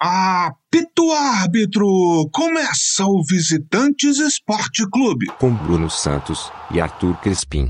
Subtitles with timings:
[0.00, 2.28] Apito árbitro!
[2.32, 5.26] Começa o Visitantes Esporte Clube.
[5.40, 7.68] Com Bruno Santos e Arthur Crespim.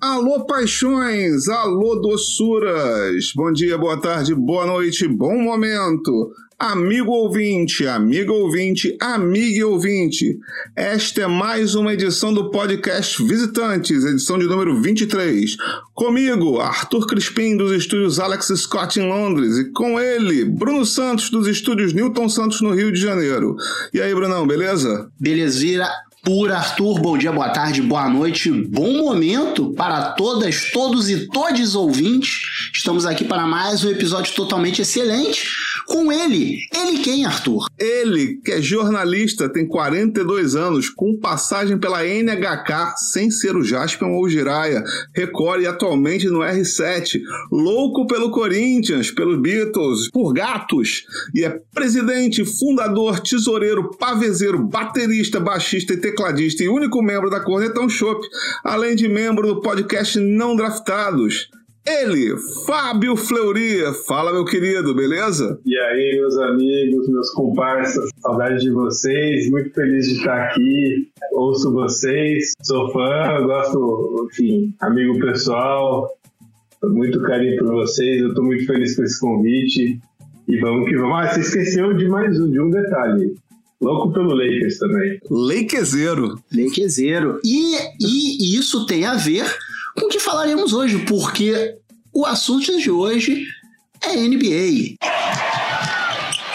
[0.00, 1.48] Alô, paixões!
[1.48, 3.30] Alô, doçuras!
[3.36, 6.30] Bom dia, boa tarde, boa noite, bom momento!
[6.62, 10.38] Amigo ouvinte, amiga ouvinte, amiga ouvinte,
[10.76, 15.56] esta é mais uma edição do podcast Visitantes, edição de número 23.
[15.92, 21.48] Comigo, Arthur Crispim, dos estúdios Alex Scott em Londres, e com ele, Bruno Santos, dos
[21.48, 23.56] estúdios Newton Santos no Rio de Janeiro.
[23.92, 25.10] E aí, Brunão, beleza?
[25.18, 25.88] Belezeira
[26.24, 31.74] por Arthur, bom dia, boa tarde, boa noite, bom momento para todas, todos e todos
[31.74, 32.42] ouvintes.
[32.72, 35.48] Estamos aqui para mais um episódio totalmente excelente
[35.86, 36.58] com ele.
[36.74, 37.66] Ele quem, Arthur?
[37.78, 44.12] Ele, que é jornalista, tem 42 anos, com passagem pela NHK, sem ser o Jaspion
[44.12, 44.82] ou o Jiraya,
[45.14, 52.44] Record e atualmente no R7, louco pelo Corinthians, pelos Beatles, por gatos, e é presidente,
[52.44, 58.20] fundador, tesoureiro, pavezeiro, baterista, baixista e tecladista e único membro da Cornetão Shop,
[58.64, 61.48] além de membro do podcast Não Draftados.
[61.84, 63.82] Ele, Fábio Fleury.
[64.06, 65.58] Fala, meu querido, beleza?
[65.66, 71.08] E aí, meus amigos, meus comparsas, saudade de vocês, muito feliz de estar aqui.
[71.32, 76.08] Ouço vocês, sou fã, gosto, enfim, amigo pessoal,
[76.84, 80.00] muito carinho por vocês, eu estou muito feliz com esse convite.
[80.46, 81.16] E vamos que vamos.
[81.16, 83.34] Ah, você esqueceu de mais um, de um detalhe.
[83.80, 85.18] Louco pelo Lakers também.
[85.28, 86.38] Lakezeiro.
[86.54, 87.40] Lakezeiro.
[87.44, 89.44] E, e isso tem a ver
[90.12, 91.74] que falaremos hoje, porque
[92.12, 93.46] o assunto de hoje
[94.02, 94.96] é NBA.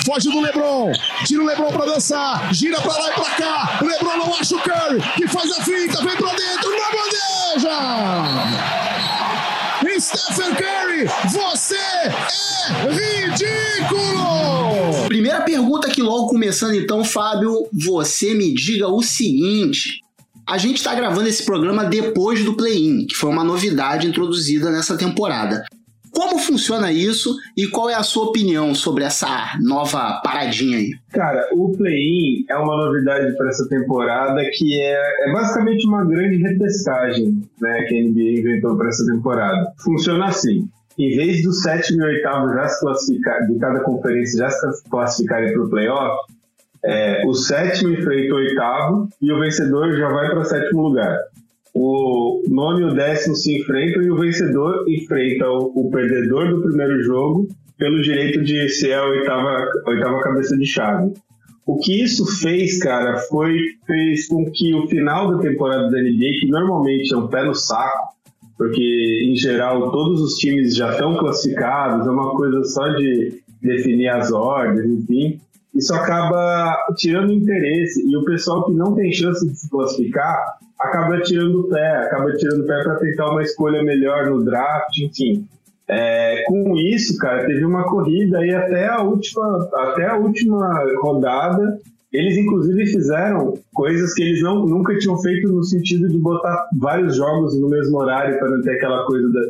[0.05, 0.91] Foge do Lebron,
[1.25, 3.79] tira o Lebron pra dançar, gira pra lá e pra cá.
[3.81, 7.77] O Lebron não acha o Curry, que faz a finta, vem pra dentro, na bandeja!
[9.99, 12.13] Stephen Curry, você é
[13.25, 15.07] ridículo!
[15.07, 20.03] Primeira pergunta aqui logo começando então, Fábio, você me diga o seguinte:
[20.47, 24.97] a gente está gravando esse programa depois do play-in, que foi uma novidade introduzida nessa
[24.97, 25.65] temporada.
[26.09, 29.27] Como funciona isso e qual é a sua opinião sobre essa
[29.61, 30.89] nova paradinha aí?
[31.11, 36.37] Cara, o play-in é uma novidade para essa temporada que é, é, basicamente uma grande
[36.37, 39.71] retestagem né, que a NBA inventou para essa temporada.
[39.83, 44.49] Funciona assim: em vez do sétimo e oitavo já se classificar, de cada conferência já
[44.49, 46.33] se classificarem para o playoff,
[46.83, 51.17] é, o sétimo enfrenta o oitavo e o vencedor já vai para sétimo lugar
[51.79, 56.61] o nono e o décimo se enfrentam e o vencedor enfrenta o, o perdedor do
[56.61, 61.13] primeiro jogo pelo direito de ser a oitava, a oitava cabeça de chave.
[61.65, 66.39] O que isso fez, cara, foi fez com que o final da temporada da NBA,
[66.39, 68.15] que normalmente é um pé no saco,
[68.57, 74.07] porque em geral todos os times já estão classificados, é uma coisa só de definir
[74.07, 75.39] as ordens, enfim,
[75.77, 81.21] isso acaba tirando interesse e o pessoal que não tem chance de se classificar acaba
[81.21, 85.47] tirando o pé, acaba tirando o pé para tentar uma escolha melhor no draft, enfim.
[85.87, 91.79] É, com isso, cara, teve uma corrida e até a última, até a última rodada,
[92.11, 97.15] eles inclusive fizeram coisas que eles não, nunca tinham feito no sentido de botar vários
[97.15, 99.41] jogos no mesmo horário para não ter aquela coisa da,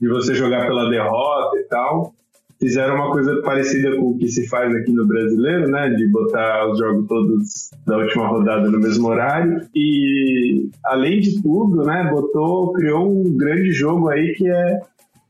[0.00, 2.14] de você jogar pela derrota e tal
[2.64, 5.90] fizeram uma coisa parecida com o que se faz aqui no brasileiro, né?
[5.90, 9.60] De botar os jogos todos da última rodada no mesmo horário.
[9.74, 12.08] E além de tudo, né?
[12.10, 14.80] Botou, criou um grande jogo aí que é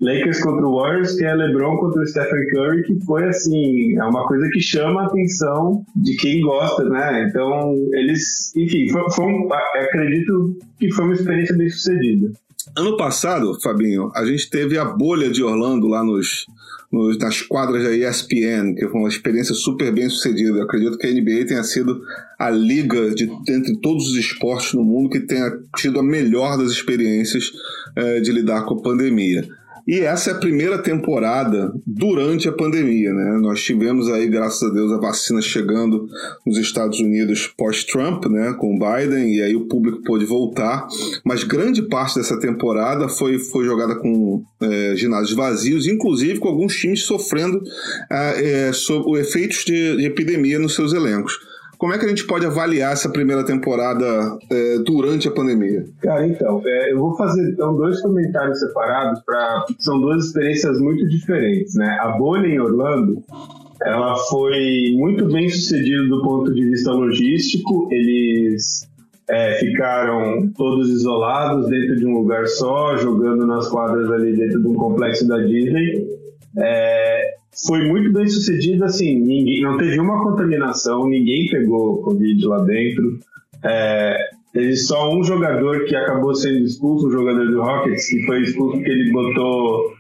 [0.00, 4.04] Lakers contra o Warriors, que é LeBron contra o Stephen Curry, que foi assim, é
[4.04, 7.26] uma coisa que chama a atenção de quem gosta, né?
[7.28, 12.32] Então, eles, enfim, foi, foi um, acredito que foi uma experiência bem sucedida.
[12.76, 16.46] Ano passado, Fabinho, a gente teve a bolha de Orlando lá nos
[16.94, 20.58] nos, nas quadras da ESPN, que foi uma experiência super bem sucedida.
[20.58, 22.00] Eu acredito que a NBA tenha sido
[22.38, 26.70] a liga de, entre todos os esportes no mundo que tenha tido a melhor das
[26.70, 27.50] experiências
[27.96, 29.46] é, de lidar com a pandemia.
[29.86, 33.38] E essa é a primeira temporada durante a pandemia, né?
[33.40, 36.08] Nós tivemos aí, graças a Deus, a vacina chegando
[36.46, 38.54] nos Estados Unidos pós-Trump, né?
[38.58, 40.86] Com Biden, e aí o público pôde voltar.
[41.24, 46.74] Mas grande parte dessa temporada foi, foi jogada com é, ginásios vazios, inclusive com alguns
[46.76, 47.62] times sofrendo
[48.10, 51.38] é, sobre efeitos de, de epidemia nos seus elencos.
[51.84, 55.84] Como é que a gente pode avaliar essa primeira temporada é, durante a pandemia?
[56.00, 61.06] Cara, então, é, eu vou fazer então, dois comentários separados, para são duas experiências muito
[61.06, 61.74] diferentes.
[61.74, 61.94] Né?
[62.00, 63.22] A bolha em Orlando
[63.82, 67.86] ela foi muito bem sucedida do ponto de vista logístico.
[67.92, 68.88] Eles
[69.28, 74.68] é, ficaram todos isolados dentro de um lugar só, jogando nas quadras ali dentro de
[74.68, 76.02] um complexo da Disney.
[76.56, 77.13] É,
[77.66, 83.18] foi muito bem sucedido, assim, ninguém, não teve uma contaminação, ninguém pegou Covid lá dentro.
[83.62, 84.16] É,
[84.52, 88.76] teve só um jogador que acabou sendo expulso, um jogador do Rockets, que foi expulso
[88.76, 89.94] porque ele botou,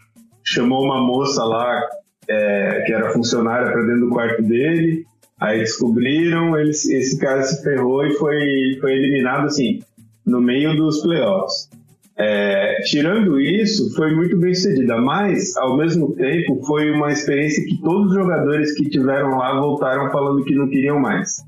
[0.44, 1.82] chamou uma moça lá,
[2.28, 5.04] é, que era funcionária, para dentro do quarto dele.
[5.40, 9.80] Aí descobriram, eles, esse cara se ferrou e foi, foi eliminado, assim,
[10.24, 11.68] no meio dos playoffs.
[12.16, 17.80] É, tirando isso, foi muito bem sucedida, mas ao mesmo tempo foi uma experiência que
[17.82, 21.42] todos os jogadores que tiveram lá voltaram falando que não queriam mais.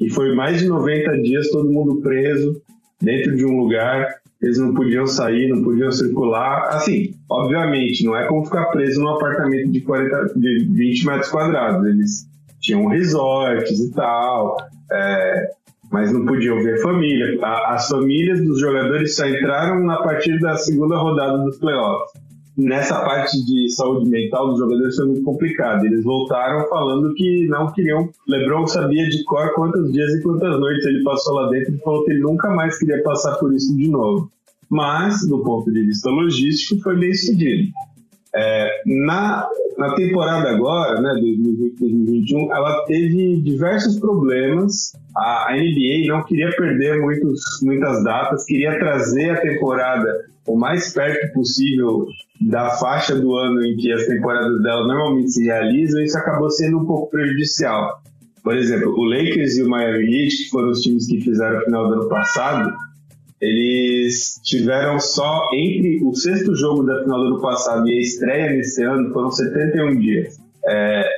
[0.00, 2.62] E foi mais de 90 dias todo mundo preso
[3.00, 4.08] dentro de um lugar,
[4.40, 6.68] eles não podiam sair, não podiam circular.
[6.68, 11.86] Assim, obviamente, não é como ficar preso num apartamento de, 40, de 20 metros quadrados,
[11.86, 12.28] eles
[12.60, 14.56] tinham resorts e tal.
[14.92, 15.50] É,
[15.94, 17.38] mas não podiam ver família.
[17.68, 22.10] As famílias dos jogadores só entraram a partir da segunda rodada dos playoffs.
[22.58, 25.84] Nessa parte de saúde mental dos jogadores foi muito complicado.
[25.84, 28.10] Eles voltaram falando que não queriam.
[28.26, 32.04] LeBron sabia de cor quantos dias e quantas noites ele passou lá dentro e falou
[32.04, 34.28] que ele nunca mais queria passar por isso de novo.
[34.68, 37.70] Mas, do ponto de vista logístico, foi bem sucedido.
[38.34, 39.48] É, na,
[39.78, 44.92] na temporada agora, né, 2020-2021, ela teve diversos problemas.
[45.16, 50.92] A, a, NBA não queria perder muitos, muitas datas, queria trazer a temporada o mais
[50.92, 52.06] perto possível
[52.40, 56.78] da faixa do ano em que as temporadas dela normalmente se realizam, isso acabou sendo
[56.78, 58.02] um pouco prejudicial.
[58.42, 61.64] Por exemplo, o Lakers e o Miami Heat, que foram os times que fizeram o
[61.64, 62.74] final do ano passado,
[63.40, 68.50] eles tiveram só entre o sexto jogo da final do ano passado e a estreia
[68.52, 70.38] nesse ano foram 71 dias.
[70.66, 71.08] É,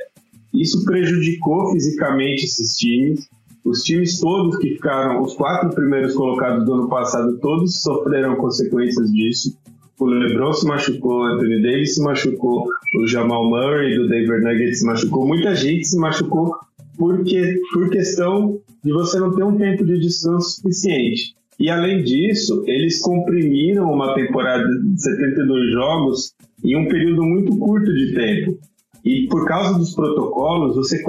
[0.53, 3.27] isso prejudicou fisicamente esses times.
[3.63, 9.11] Os times todos que ficaram, os quatro primeiros colocados do ano passado, todos sofreram consequências
[9.11, 9.57] disso.
[9.99, 12.67] O LeBron se machucou, Anthony Davis se machucou,
[12.99, 16.55] o Jamal Murray do Denver Nuggets se machucou, muita gente se machucou
[16.97, 21.36] porque por questão de você não ter um tempo de descanso suficiente.
[21.59, 27.91] E além disso, eles comprimiram uma temporada de 72 jogos em um período muito curto
[27.93, 28.59] de tempo.
[29.03, 31.01] E por causa dos protocolos, você,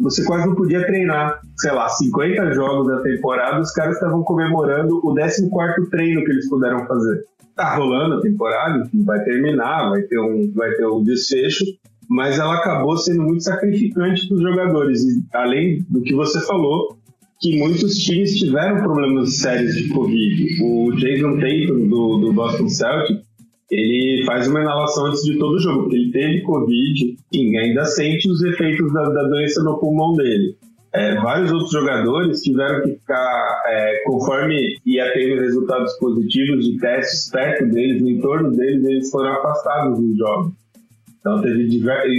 [0.00, 1.40] você quase não podia treinar.
[1.56, 6.48] Sei lá, 50 jogos da temporada, os caras estavam comemorando o 14 treino que eles
[6.48, 7.24] puderam fazer.
[7.54, 11.64] Tá rolando a temporada, vai terminar, vai ter um, vai ter um desfecho,
[12.08, 15.04] mas ela acabou sendo muito sacrificante para os jogadores.
[15.04, 16.98] E além do que você falou,
[17.40, 20.62] que muitos times tiveram problemas sérios de Covid.
[20.62, 23.22] O Jason Tatum, do, do Boston Celtics,
[23.70, 28.30] ele faz uma inalação antes de todo jogo, porque ele teve Covid e ainda sente
[28.30, 30.56] os efeitos da, da doença no pulmão dele.
[30.92, 37.30] É, vários outros jogadores tiveram que ficar, é, conforme ia tendo resultados positivos de testes
[37.32, 40.52] perto deles, no entorno deles, eles foram afastados dos jogos.
[41.18, 41.66] Então teve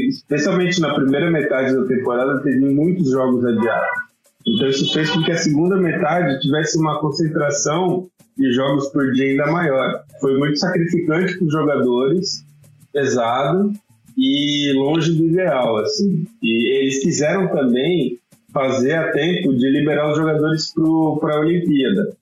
[0.09, 4.05] especialmente na primeira metade da temporada, teve muitos jogos adiados.
[4.47, 8.07] Então isso fez com que a segunda metade tivesse uma concentração
[8.38, 10.03] de jogos por dia ainda maior.
[10.19, 12.45] Foi muito sacrificante para os jogadores,
[12.94, 13.71] pesado
[14.18, 16.25] e longe do ideal, assim.
[16.44, 18.19] E eles quiseram também
[18.53, 20.74] fazer a tempo de liberar os jogadores
[21.19, 22.15] para a Olimpíada.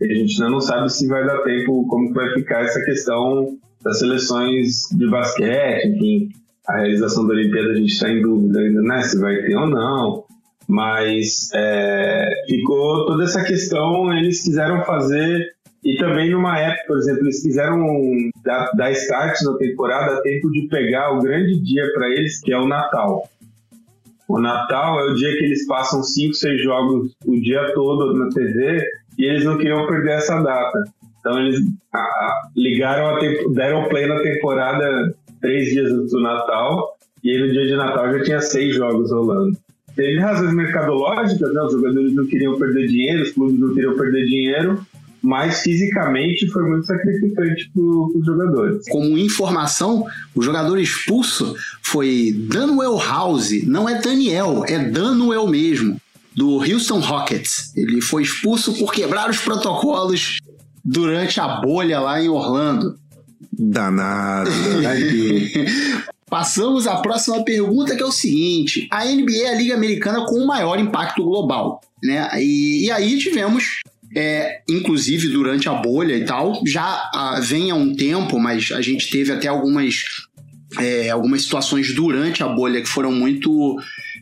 [0.00, 3.98] A gente ainda não sabe se vai dar tempo, como vai ficar essa questão das
[3.98, 6.28] seleções de basquete, enfim,
[6.66, 9.66] a realização da Olimpíada a gente está em dúvida ainda, né, se vai ter ou
[9.66, 10.23] não.
[10.68, 15.54] Mas é, ficou toda essa questão, eles quiseram fazer,
[15.84, 17.86] e também numa época, por exemplo, eles quiseram
[18.42, 22.58] dar, dar start na temporada tempo de pegar o grande dia para eles, que é
[22.58, 23.28] o Natal.
[24.26, 28.30] O Natal é o dia que eles passam 5, 6 jogos o dia todo na
[28.30, 28.82] TV
[29.18, 30.82] e eles não queriam perder essa data.
[31.20, 31.60] Então eles
[32.56, 33.18] ligaram,
[33.52, 38.10] deram play na temporada três dias antes do Natal e aí no dia de Natal
[38.12, 39.58] já tinha seis jogos rolando.
[39.94, 41.62] Teve razões mercadológicas, né?
[41.62, 44.86] Os jogadores não queriam perder dinheiro, os clubes não queriam perder dinheiro,
[45.22, 48.88] mas fisicamente foi muito sacrificante para os jogadores.
[48.90, 56.00] Como informação, o jogador expulso foi Daniel House, não é Daniel, é Daniel mesmo,
[56.34, 57.72] do Houston Rockets.
[57.76, 60.38] Ele foi expulso por quebrar os protocolos
[60.84, 62.98] durante a bolha lá em Orlando.
[63.52, 64.50] Danado.
[66.34, 70.34] Passamos à próxima pergunta, que é o seguinte: a NBA é a liga americana com
[70.34, 72.28] o maior impacto global, né?
[72.42, 73.62] E, e aí tivemos
[74.16, 78.82] é, inclusive durante a bolha e tal, já ah, vem há um tempo, mas a
[78.82, 80.02] gente teve até algumas,
[80.76, 83.76] é, algumas situações durante a bolha que foram muito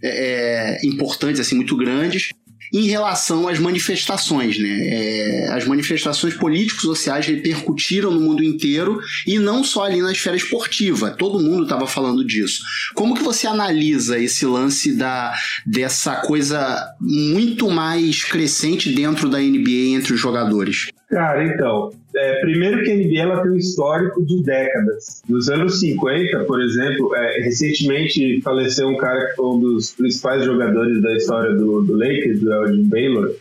[0.05, 2.29] é, é importantes, assim, muito grandes.
[2.73, 4.79] Em relação às manifestações, né?
[4.83, 10.37] É, as manifestações políticos sociais repercutiram no mundo inteiro e não só ali na esfera
[10.37, 11.11] esportiva.
[11.11, 12.63] Todo mundo estava falando disso.
[12.95, 15.35] Como que você analisa esse lance da
[15.67, 20.89] dessa coisa muito mais crescente dentro da NBA entre os jogadores?
[21.11, 25.23] Cara, então, é, primeiro que a NBA ela tem um histórico de décadas.
[25.29, 30.45] Nos anos 50, por exemplo, é, recentemente faleceu um cara que foi um dos principais
[30.45, 33.35] jogadores da história do, do Lakers, o Elgin Baylor.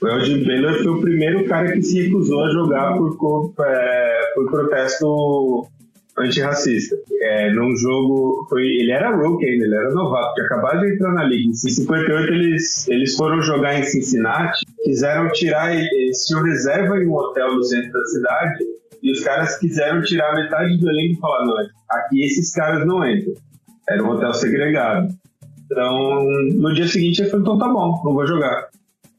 [0.00, 4.50] O Elgin Baylor foi o primeiro cara que se recusou a jogar por, é, por
[4.50, 5.68] protesto
[6.18, 6.96] antirracista.
[7.20, 11.12] É, num jogo, foi, ele era rookie ainda, ele era novato, tinha acabado de entrar
[11.12, 11.48] na liga.
[11.48, 17.14] Em 58 eles, eles foram jogar em Cincinnati, quiseram tirar, eles tinham reserva em um
[17.14, 18.64] hotel no centro da cidade,
[19.02, 21.56] e os caras quiseram tirar metade do elenco e falar, não,
[21.90, 23.34] aqui esses caras não entram.
[23.88, 25.08] Era um hotel segregado.
[25.64, 26.24] Então,
[26.54, 28.68] no dia seguinte ele falou, então tá bom, não vou jogar.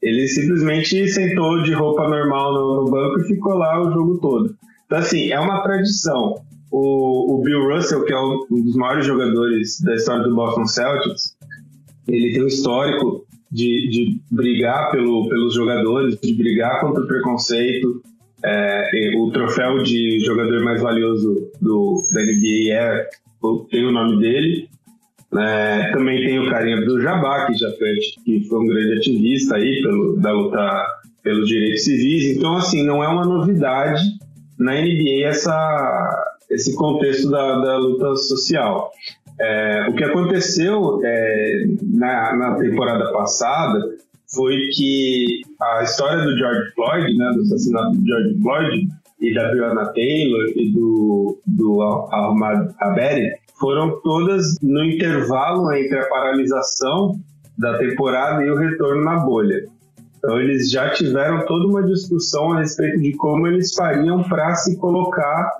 [0.00, 4.54] Ele simplesmente sentou de roupa normal no, no banco e ficou lá o jogo todo.
[4.86, 6.34] Então, assim, é uma tradição
[6.74, 11.36] o, o Bill Russell, que é um dos maiores jogadores da história do Boston Celtics,
[12.08, 13.23] ele tem um histórico
[13.54, 18.02] de, de brigar pelo, pelos jogadores, de brigar contra o preconceito.
[18.44, 23.08] É, o troféu de jogador mais valioso do, da NBA é,
[23.70, 24.68] tem o nome dele.
[25.38, 27.94] É, também tem o carinha do Jabá, que já foi,
[28.24, 30.86] que foi um grande ativista aí pelo, da luta
[31.22, 32.36] pelos direitos civis.
[32.36, 34.02] Então, assim, não é uma novidade
[34.58, 38.90] na NBA essa, esse contexto da, da luta social.
[39.40, 43.80] É, o que aconteceu é, na, na, temporada passada
[44.32, 48.88] foi que a história do George Floyd, né, do assassinato do George Floyd
[49.20, 56.08] e da Breonna Taylor e do, do Ahmad Aberi foram todas no intervalo entre a
[56.08, 57.18] paralisação
[57.56, 59.64] da temporada e o retorno na bolha.
[60.24, 64.74] Então eles já tiveram toda uma discussão a respeito de como eles fariam para se
[64.78, 65.50] colocar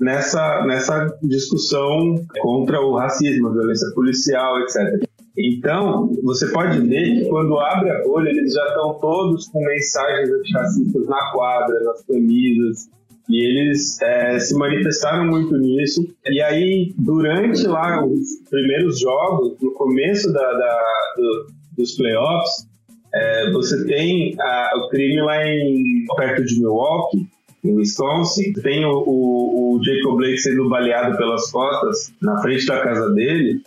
[0.00, 5.04] nessa, nessa discussão contra o racismo, a violência policial, etc.
[5.36, 10.30] Então, você pode ver que quando abre a bolha, eles já estão todos com mensagens
[10.30, 12.88] antirracistas na quadra, nas camisas,
[13.28, 16.06] e eles é, se manifestaram muito nisso.
[16.26, 20.84] E aí, durante lá os primeiros jogos, no começo da, da
[21.16, 21.46] do,
[21.78, 22.70] dos playoffs,
[23.14, 27.26] é, você tem a, o crime lá em, perto de Milwaukee,
[27.64, 28.52] em Wisconsin.
[28.54, 33.60] Tem o, o, o Jacob Blake sendo baleado pelas costas na frente da casa dele.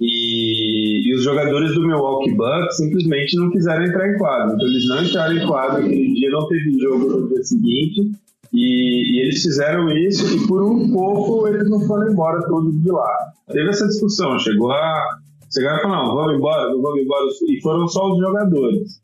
[0.00, 4.54] E, e, os jogadores do Milwaukee Bucks simplesmente não quiseram entrar em quadro.
[4.54, 8.10] Então eles não entraram em quadro aquele dia, não teve jogo no dia seguinte.
[8.52, 12.90] E, e, eles fizeram isso e por um pouco eles não foram embora todos de
[12.90, 13.32] lá.
[13.52, 15.18] Teve essa discussão, chegou a.
[15.52, 17.26] Chegaram a falar, não, vamos embora, não vamos embora.
[17.48, 19.00] E foram só os jogadores.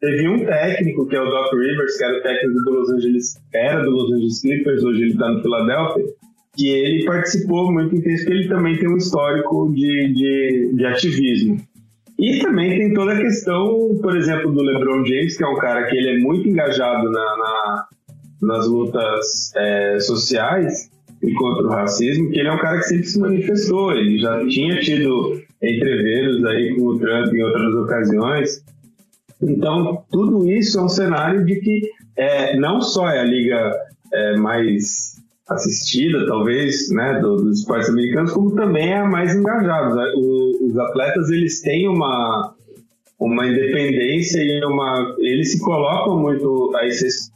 [0.00, 3.34] Teve um técnico, que é o Doc Rivers, que era o técnico do Los Angeles,
[3.54, 6.04] era do Los Angeles Clippers, hoje ele está no Philadelphia,
[6.54, 11.56] que ele participou muito intenso, porque ele também tem um histórico de, de, de ativismo.
[12.18, 15.86] E também tem toda a questão, por exemplo, do LeBron James, que é um cara
[15.86, 17.86] que ele é muito engajado na, na
[18.40, 20.90] nas lutas é, sociais
[21.22, 23.92] e contra o racismo, que ele é um cara que sempre se manifestou.
[23.92, 28.64] Ele já tinha tido entreveros aí com o Trump em outras ocasiões,
[29.42, 33.72] então, tudo isso é um cenário de que é, não só é a liga
[34.12, 35.16] é, mais
[35.48, 40.02] assistida, talvez, né, do, dos esportes americanos, como também é a mais engajada.
[40.16, 42.54] O, os atletas, eles têm uma,
[43.20, 45.14] uma independência e uma...
[45.18, 47.30] Eles se colocam muito a esse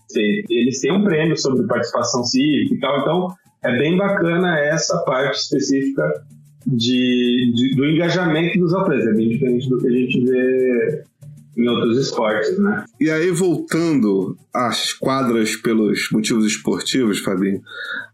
[0.48, 3.28] Eles têm um prêmio sobre participação cívica e tal, então
[3.62, 6.10] é bem bacana essa parte específica
[6.66, 9.06] de, de, do engajamento dos atletas.
[9.06, 11.04] É bem diferente do que a gente vê
[11.56, 12.84] em outros esportes, né?
[13.00, 17.60] E aí, voltando às quadras pelos motivos esportivos, Fabinho,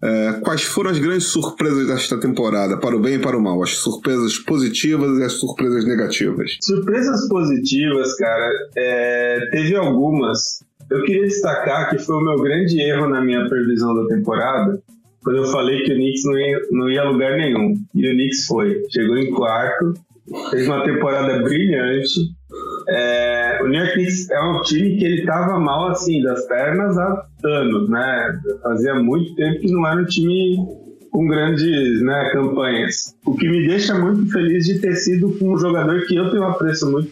[0.03, 3.63] é, quais foram as grandes surpresas desta temporada, para o bem e para o mal?
[3.63, 6.57] As surpresas positivas e as surpresas negativas?
[6.61, 10.65] Surpresas positivas, cara, é, teve algumas.
[10.91, 14.81] Eu queria destacar que foi o meu grande erro na minha previsão da temporada,
[15.27, 17.75] quando eu falei que o Knicks não ia, não ia a lugar nenhum.
[17.93, 18.81] E o Knicks foi.
[18.93, 19.95] Chegou em quarto,
[20.53, 22.31] fez uma temporada brilhante,
[22.89, 26.97] é, o New York Knicks é um time que ele estava mal assim das pernas
[26.97, 28.41] há anos, né?
[28.63, 30.65] Fazia muito tempo que não era um time
[31.11, 33.17] com grandes né, campanhas.
[33.27, 36.45] O que me deixa muito feliz de ter sido com um jogador que eu tenho
[36.45, 37.11] um apreço muito,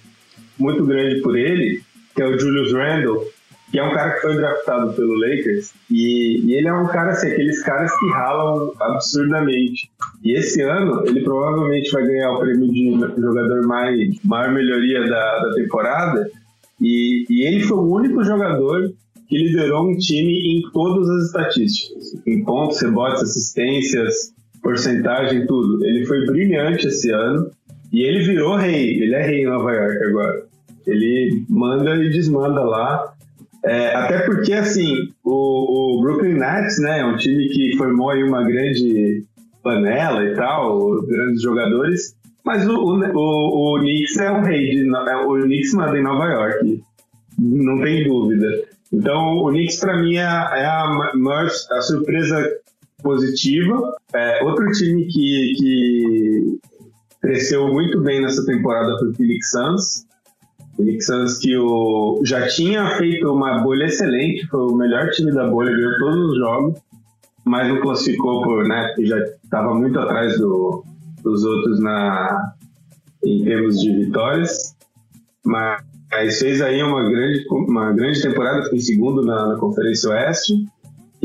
[0.56, 1.82] muito grande por ele,
[2.14, 3.26] que é o Julius Randle,
[3.74, 7.10] que é um cara que foi draftado pelo Lakers, e, e, ele é um cara
[7.10, 9.90] assim, aqueles caras que ralam absurdamente.
[10.22, 15.38] E esse ano ele provavelmente vai ganhar o prêmio de jogador mais maior melhoria da,
[15.40, 16.30] da temporada.
[16.80, 18.92] E, e ele foi o único jogador
[19.28, 25.84] que liderou um time em todas as estatísticas, em pontos, rebotes, assistências, porcentagem, tudo.
[25.84, 27.50] Ele foi brilhante esse ano
[27.92, 29.02] e ele virou rei.
[29.02, 30.46] Ele é rei em Nova York agora.
[30.86, 33.13] Ele manda e desmanda lá.
[33.64, 38.22] É, até porque, assim, o, o, Brooklyn Nets, né, é um time que formou aí
[38.22, 39.24] uma grande
[39.62, 45.16] panela e tal, grandes jogadores, mas o, o, o Knicks é o rei, de, é,
[45.16, 46.82] o Knicks manda em Nova York,
[47.38, 48.64] não tem dúvida.
[48.92, 52.46] Então, o Knicks, para mim, é, é a maior a surpresa
[53.02, 53.94] positiva.
[54.14, 56.58] É, outro time que, que
[57.20, 60.06] cresceu muito bem nessa temporada foi o Phoenix Suns.
[61.00, 65.72] Suns que o, já tinha feito uma bolha excelente, foi o melhor time da bolha,
[65.72, 66.80] ganhou todos os jogos,
[67.44, 70.84] mas não classificou por, né, porque já estava muito atrás do,
[71.22, 72.54] dos outros na,
[73.24, 74.74] em termos de vitórias.
[75.44, 80.66] Mas fez aí uma grande, uma grande temporada, foi segundo na, na Conferência Oeste.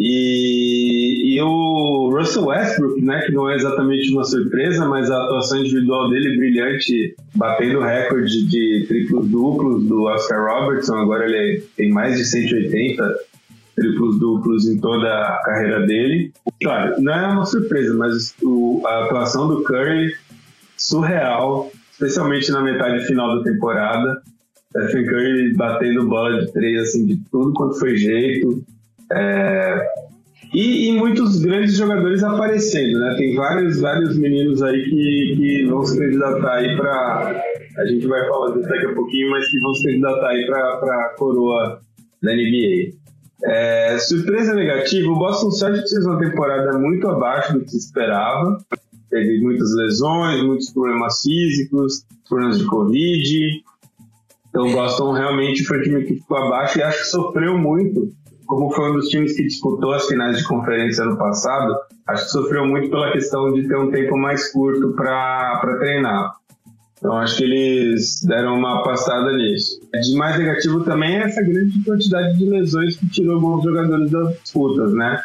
[0.02, 5.60] E, e, o Russell Westbrook, né, que não é exatamente uma surpresa, mas a atuação
[5.60, 11.92] individual dele brilhante, batendo o recorde de triplos duplos do Oscar Robertson, agora ele tem
[11.92, 13.14] mais de 180
[13.76, 16.32] triplos duplos em toda a carreira dele.
[16.64, 20.14] Claro, não é uma surpresa, mas o, a atuação do Curry
[20.78, 24.22] surreal, especialmente na metade final da temporada.
[24.70, 28.64] Stephen Curry batendo bola de três assim de tudo quanto foi jeito
[29.12, 29.88] é,
[30.54, 33.16] e, e, muitos grandes jogadores aparecendo, né?
[33.18, 37.44] Tem vários, vários meninos aí que, que vão se candidatar aí para.
[37.78, 41.06] A gente vai falar disso daqui a pouquinho, mas que vão se candidatar aí para
[41.06, 41.82] a coroa
[42.22, 42.98] da NBA.
[43.46, 48.58] É, surpresa negativa: o Boston Celtics fez uma temporada muito abaixo do que se esperava.
[49.10, 53.64] Teve muitas lesões, muitos problemas físicos, problemas de Covid.
[54.50, 58.12] Então, o Boston realmente foi um time que ficou abaixo e acho que sofreu muito
[58.50, 61.78] como foi um dos times que disputou as finais de conferência ano passado,
[62.08, 66.34] acho que sofreu muito pela questão de ter um tempo mais curto para treinar.
[66.98, 69.80] Então acho que eles deram uma passada nisso.
[69.94, 74.42] De mais negativo também é essa grande quantidade de lesões que tirou alguns jogadores das
[74.42, 75.22] disputas, né?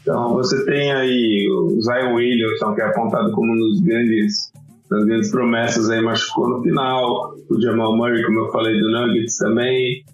[0.00, 4.52] Então você tem aí o Zion Williamson, que é apontado como um dos grandes,
[4.88, 7.34] das grandes promessas aí, machucou no final.
[7.50, 10.04] O Jamal Murray, como eu falei, do Nuggets também.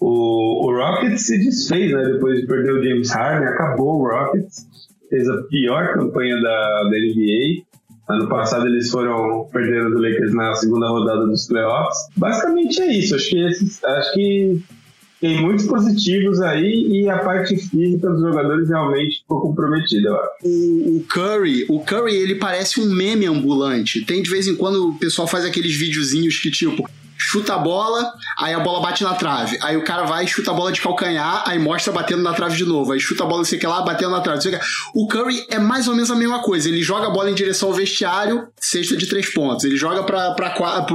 [0.00, 2.04] O, o Rockets se desfez, né?
[2.04, 4.66] Depois de perder o James Harden, acabou o Rockets.
[5.10, 7.62] Fez a pior campanha da, da NBA.
[8.08, 11.98] Ano passado eles foram perdendo do Lakers na segunda rodada dos playoffs.
[12.16, 13.14] Basicamente é isso.
[13.14, 14.62] Acho que, esses, acho que
[15.20, 20.10] tem muitos positivos aí e a parte física dos jogadores realmente ficou comprometida,
[20.42, 24.04] O, Curry, o Curry ele parece um meme ambulante.
[24.06, 26.88] Tem de vez em quando o pessoal faz aqueles videozinhos que tipo
[27.20, 29.58] chuta a bola, aí a bola bate na trave.
[29.62, 32.64] Aí o cara vai, chuta a bola de calcanhar, aí mostra batendo na trave de
[32.64, 32.92] novo.
[32.92, 34.40] Aí chuta a bola, não sei o que lá, batendo na trave.
[34.94, 36.68] O Curry é mais ou menos a mesma coisa.
[36.68, 39.64] Ele joga a bola em direção ao vestiário, cesta de três pontos.
[39.64, 40.86] Ele joga pra, pra, pra,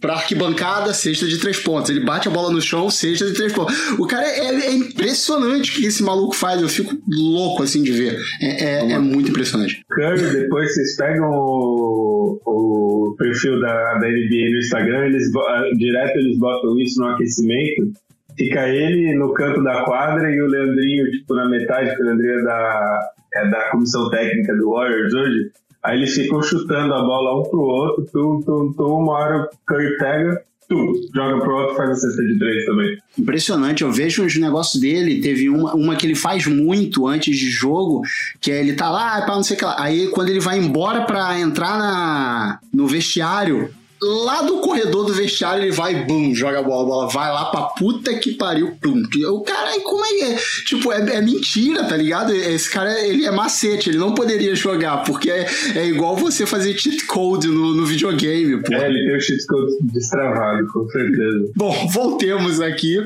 [0.00, 1.90] pra arquibancada, cesta de três pontos.
[1.90, 3.74] Ele bate a bola no chão, cesta de três pontos.
[3.98, 6.60] O cara é, é impressionante o que esse maluco faz.
[6.60, 8.20] Eu fico louco assim de ver.
[8.40, 9.84] É, é, é muito impressionante.
[9.88, 15.30] Curry, depois vocês pegam o, o perfil da, da NBA no Instagram, eles
[15.76, 17.92] direto eles botam isso no aquecimento,
[18.36, 22.40] fica ele no canto da quadra e o Leandrinho, tipo, na metade, porque o Leandrinho
[22.40, 25.50] é da, é da comissão técnica do Warriors hoje.
[25.82, 29.48] Aí eles ficam chutando a bola um pro outro, tum, tum, tum, uma hora o
[29.66, 32.98] Curry pega, tum, joga pro outro faz a cesta de três também.
[33.18, 37.48] Impressionante, eu vejo os negócios dele, teve uma, uma que ele faz muito antes de
[37.48, 38.02] jogo,
[38.40, 39.76] que é ele tá lá, não sei o que lá.
[39.78, 43.70] Aí quando ele vai embora pra entrar na, no vestiário,
[44.02, 47.46] lá do corredor do vestiário ele vai, bum, joga a bola, a bola vai lá
[47.46, 49.02] pra puta que pariu, pum.
[49.28, 50.38] O cara, como é que é?
[50.66, 52.32] Tipo, é, é, mentira, tá ligado?
[52.32, 56.76] Esse cara, ele é macete, ele não poderia jogar, porque é, é igual você fazer
[56.78, 58.72] cheat code no, no videogame, pô.
[58.72, 61.50] É, ele tem o cheat code destravado, com certeza.
[61.56, 62.96] Bom, voltemos aqui.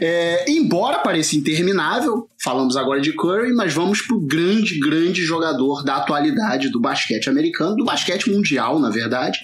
[0.00, 5.96] É, embora pareça interminável, falamos agora de Curry, mas vamos pro grande, grande jogador da
[5.96, 9.38] atualidade do basquete americano, do basquete mundial, na verdade,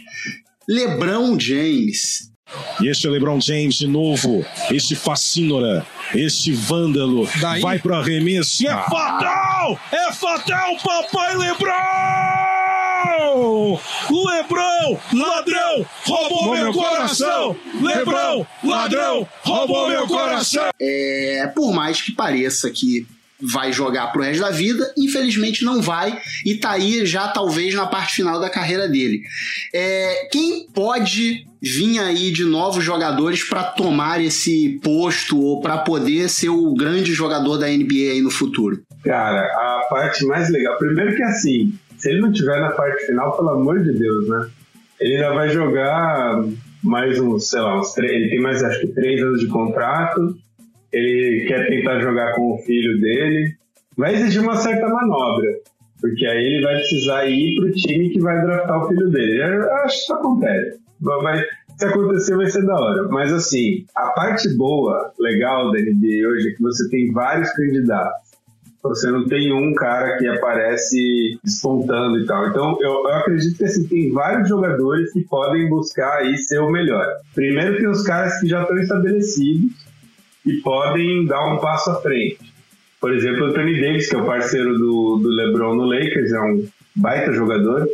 [0.69, 2.29] LeBron James.
[2.83, 7.63] E este é LeBron James de novo, este fascínora, este vândalo, Daí?
[7.63, 8.83] vai pro arremesso e é ah.
[8.83, 9.81] fatal!
[9.91, 11.73] É fatal, papai LeBron!
[14.11, 17.57] Lebrão, ladrão, roubou meu coração!
[17.81, 20.69] Lebrão, ladrão, roubou meu coração!
[20.79, 23.07] É, por mais que pareça que
[23.41, 27.87] vai jogar pro resto da vida, infelizmente não vai e tá aí já talvez na
[27.87, 29.23] parte final da carreira dele.
[29.73, 36.29] É, quem pode vir aí de novos jogadores para tomar esse posto ou para poder
[36.29, 38.83] ser o grande jogador da NBA aí no futuro?
[39.05, 43.37] Cara, a parte mais legal, primeiro que assim, se ele não tiver na parte final,
[43.37, 44.49] pelo amor de Deus, né?
[45.01, 46.45] Ele ainda vai jogar
[46.83, 50.37] mais uns, sei lá, uns três, ele tem mais acho que três anos de contrato
[50.93, 53.55] ele quer tentar jogar com o filho dele.
[53.97, 55.49] Vai exigir uma certa manobra,
[56.01, 59.43] porque aí ele vai precisar ir para o time que vai draftar o filho dele.
[59.43, 60.79] Eu acho que isso acontece.
[61.01, 61.45] Vai,
[61.77, 63.09] se acontecer, vai ser da hora.
[63.09, 68.29] Mas assim, a parte boa, legal da NBA hoje é que você tem vários candidatos.
[68.83, 72.49] Você não tem um cara que aparece despontando e tal.
[72.49, 76.71] Então, eu, eu acredito que assim, tem vários jogadores que podem buscar aí ser o
[76.71, 77.05] melhor.
[77.35, 79.73] Primeiro tem os caras que já estão estabelecidos,
[80.49, 82.39] e podem dar um passo à frente.
[83.01, 86.41] Por exemplo, o Tony Davis, que é o parceiro do, do LeBron no Lakers, é
[86.41, 87.87] um baita jogador.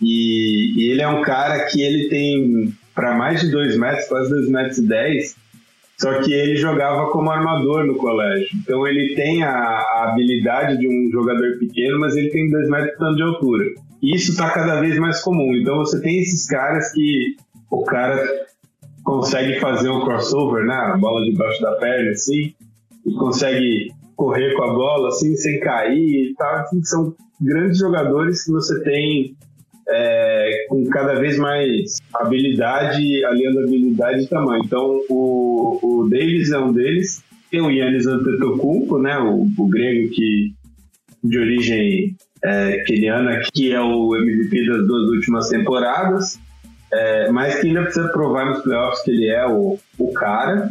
[0.00, 4.30] E, e ele é um cara que ele tem para mais de 2 metros, quase
[4.30, 5.36] 2 metros e 10,
[5.98, 8.48] só que ele jogava como armador no colégio.
[8.54, 13.16] Então ele tem a, a habilidade de um jogador pequeno, mas ele tem 2 metros
[13.16, 13.64] de altura.
[14.02, 15.54] Isso está cada vez mais comum.
[15.56, 17.36] Então você tem esses caras que
[17.70, 18.45] o cara
[19.06, 20.74] consegue fazer um crossover, né?
[20.74, 22.52] A bola debaixo da perna, assim,
[23.06, 26.56] e consegue correr com a bola, assim, sem cair e tal.
[26.56, 29.36] Assim, são grandes jogadores que você tem
[29.88, 34.64] é, com cada vez mais habilidade, aliando habilidade e tamanho.
[34.64, 37.22] Então, o, o Davis é um deles.
[37.48, 39.16] Tem o Yannis Antetokounmpo, né?
[39.18, 40.52] O, o grego que
[41.22, 42.78] de origem é,
[43.52, 46.40] que é o MVP das duas últimas temporadas
[46.92, 50.70] é, mas que ainda precisa provar nos playoffs que ele é o, o cara.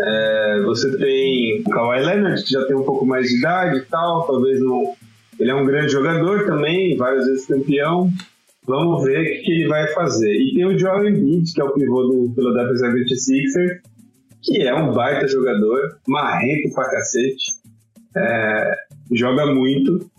[0.00, 3.82] É, você tem o Kawhi Leonard, que já tem um pouco mais de idade e
[3.82, 4.94] tal, talvez não.
[5.38, 8.10] Ele é um grande jogador também, várias vezes campeão.
[8.66, 10.32] Vamos ver o que, ele vai fazer.
[10.32, 13.80] E tem o Joel Embiid, que é o pivô do Philadelphia 76ers,
[14.42, 17.52] que é um baita jogador, marrento pra cacete,
[18.16, 18.76] é,
[19.12, 20.10] joga muito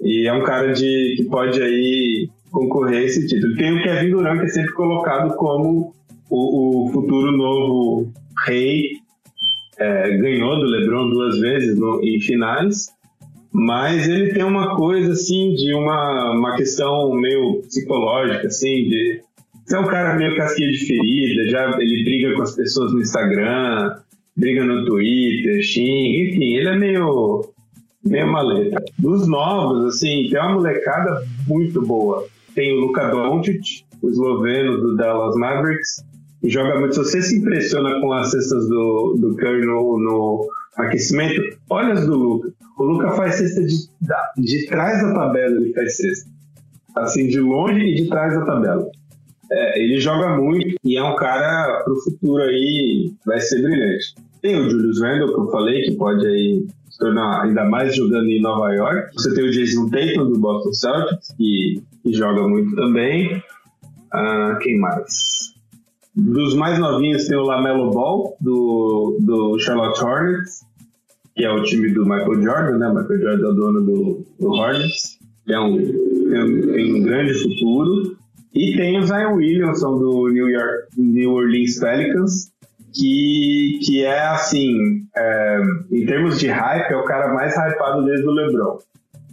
[0.00, 3.56] e é um cara de, que pode aí concorrer a esse título.
[3.56, 5.94] Tem o Kevin Durant, que é sempre colocado como
[6.28, 8.12] o, o futuro novo
[8.46, 8.90] rei.
[9.78, 12.88] É, ganhou do LeBron duas vezes no, em finais,
[13.52, 19.20] mas ele tem uma coisa assim de uma, uma questão meio psicológica, assim, de
[19.66, 23.94] ser um cara meio casquinha de ferida, já ele briga com as pessoas no Instagram,
[24.36, 27.48] briga no Twitter, xinga, enfim, ele é meio
[28.04, 28.82] meio maleta.
[28.98, 32.26] Dos novos, assim, tem uma molecada muito boa
[32.58, 36.04] tem o Luka Doncic, o esloveno do Dallas Mavericks,
[36.40, 36.94] que joga muito.
[36.94, 42.04] Se você se impressiona com as cestas do, do Curry no, no aquecimento, olha as
[42.04, 42.52] do Luka.
[42.76, 43.76] O Luka faz cesta de,
[44.38, 46.28] de trás da tabela, ele faz cesta.
[46.96, 48.90] Assim, de longe e de trás da tabela.
[49.52, 54.16] É, ele joga muito e é um cara pro futuro aí, vai ser brilhante.
[54.42, 56.66] Tem o Julius Randle, que eu falei, que pode aí
[56.98, 59.12] se tornar ainda mais jogando em Nova York.
[59.14, 63.42] Você tem o Jason Tatum, do Boston Celtics, que que joga muito também.
[64.12, 65.54] Ah, quem mais?
[66.14, 70.64] Dos mais novinhos tem o Lamelo Ball, do, do Charlotte Hornets,
[71.36, 72.88] que é o time do Michael Jordan, né?
[72.88, 75.18] Michael Jordan é o dono do, do Hornets.
[75.48, 78.16] É um, tem, tem um grande futuro.
[78.54, 82.50] E tem o Zion Williamson do New, York, New Orleans Pelicans,
[82.92, 85.60] que, que é assim, é,
[86.08, 88.78] termos de hype, é o cara mais hypado desde o LeBron.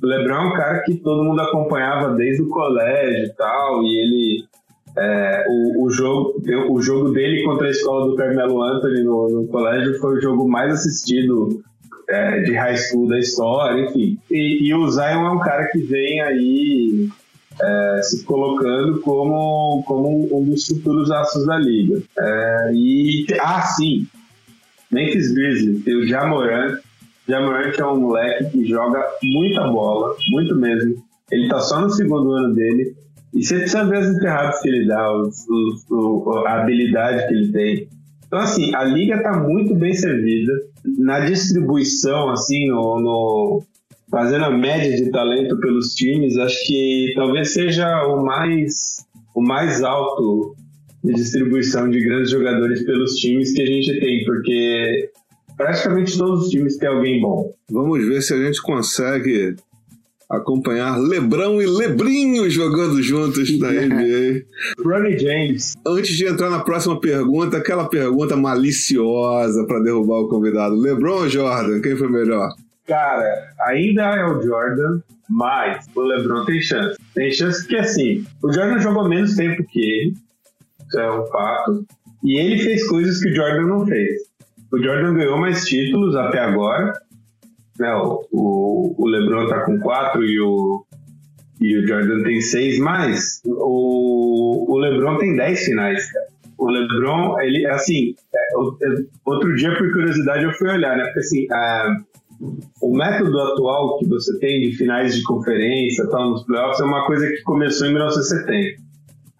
[0.03, 3.97] O LeBron é um cara que todo mundo acompanhava desde o colégio e tal, e
[3.97, 4.45] ele.
[4.97, 9.47] É, o, o, jogo, o jogo dele contra a escola do Carmelo Anthony no, no
[9.47, 11.61] colégio foi o jogo mais assistido
[12.07, 14.17] é, de high school da história, enfim.
[14.31, 17.09] E, e, o Zion é um cara que vem aí
[17.61, 22.01] é, se colocando como, como um dos futuros astros da liga.
[22.17, 24.07] É, e, ah, sim,
[24.95, 26.77] Memphis Grizzlies, tem o Jamoran,
[27.27, 31.03] Jamorant é um moleque que joga muita bola, muito mesmo.
[31.29, 32.95] Ele tá só no segundo ano dele.
[33.33, 35.45] E você precisa ver as enterradas que ele dá, os,
[36.45, 37.89] a habilidade que ele tem.
[38.25, 40.53] Então, assim, a liga tá muito bem servida.
[40.97, 43.63] Na distribuição, assim, no, no
[44.09, 49.05] fazendo a média de talento pelos times, acho que talvez seja o mais,
[49.35, 50.55] o mais alto
[51.05, 55.09] de distribuição de grandes jogadores pelos times que a gente tem, porque
[55.55, 57.53] praticamente todos os times têm alguém bom.
[57.69, 59.55] Vamos ver se a gente consegue
[60.29, 64.43] acompanhar Lebrão e Lebrinho jogando juntos na NBA.
[64.83, 65.75] Ronnie James.
[65.85, 70.75] Antes de entrar na próxima pergunta, aquela pergunta maliciosa para derrubar o convidado.
[70.75, 71.81] Lebron ou Jordan?
[71.81, 72.49] Quem foi melhor?
[72.87, 76.97] Cara, ainda é o Jordan, mas o LeBron tem chance.
[77.13, 80.13] Tem chance que, assim, o Jordan jogou menos tempo que ele,
[80.95, 81.85] isso é um fato,
[82.23, 84.21] e ele fez coisas que o Jordan não fez.
[84.71, 86.93] O Jordan ganhou mais títulos até agora,
[87.77, 87.93] né?
[87.95, 90.85] O, o, LeBron tá com quatro e o,
[91.61, 96.07] e o Jordan tem seis, mas o, o LeBron tem dez finais.
[96.57, 98.39] O LeBron, ele, assim, é,
[99.25, 101.03] outro dia, por curiosidade, eu fui olhar, né?
[101.05, 101.97] Porque, assim, a,
[102.81, 107.05] o método atual que você tem de finais de conferência, tal, nos playoffs, é uma
[107.05, 108.84] coisa que começou em 1970.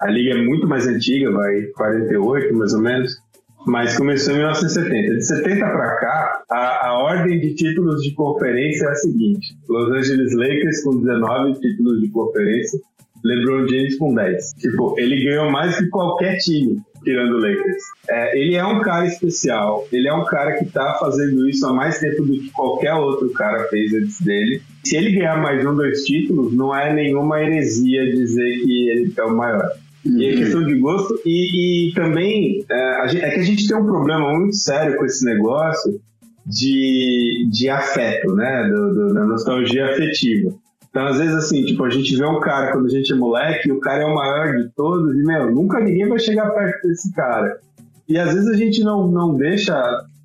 [0.01, 3.17] A liga é muito mais antiga, vai 48 mais ou menos,
[3.65, 5.15] mas começou em 1970.
[5.15, 9.91] De 70 para cá, a, a, ordem de títulos de conferência é a seguinte: Los
[9.91, 12.79] Angeles Lakers com 19 títulos de conferência,
[13.23, 14.53] LeBron James com 10.
[14.57, 17.83] Tipo, ele ganhou mais que qualquer time tirando o Lakers.
[18.09, 21.71] É, ele é um cara especial, ele é um cara que tá fazendo isso há
[21.71, 24.61] mais tempo do que qualquer outro cara fez antes dele.
[24.83, 29.23] Se ele ganhar mais um, dois títulos, não é nenhuma heresia dizer que ele é
[29.23, 29.69] o maior.
[30.05, 31.19] E é questão de gosto.
[31.25, 35.05] E, e também é, gente, é, que a gente tem um problema muito sério com
[35.05, 35.99] esse negócio
[36.45, 38.69] de, de afeto, né?
[38.69, 40.53] Do, do, da nostalgia afetiva.
[40.89, 43.71] Então, às vezes, assim, tipo, a gente vê um cara quando a gente é moleque,
[43.71, 47.11] o cara é o maior de todos, e, meu, nunca ninguém vai chegar perto desse
[47.13, 47.59] cara.
[48.07, 49.75] E às vezes a gente não, não deixa,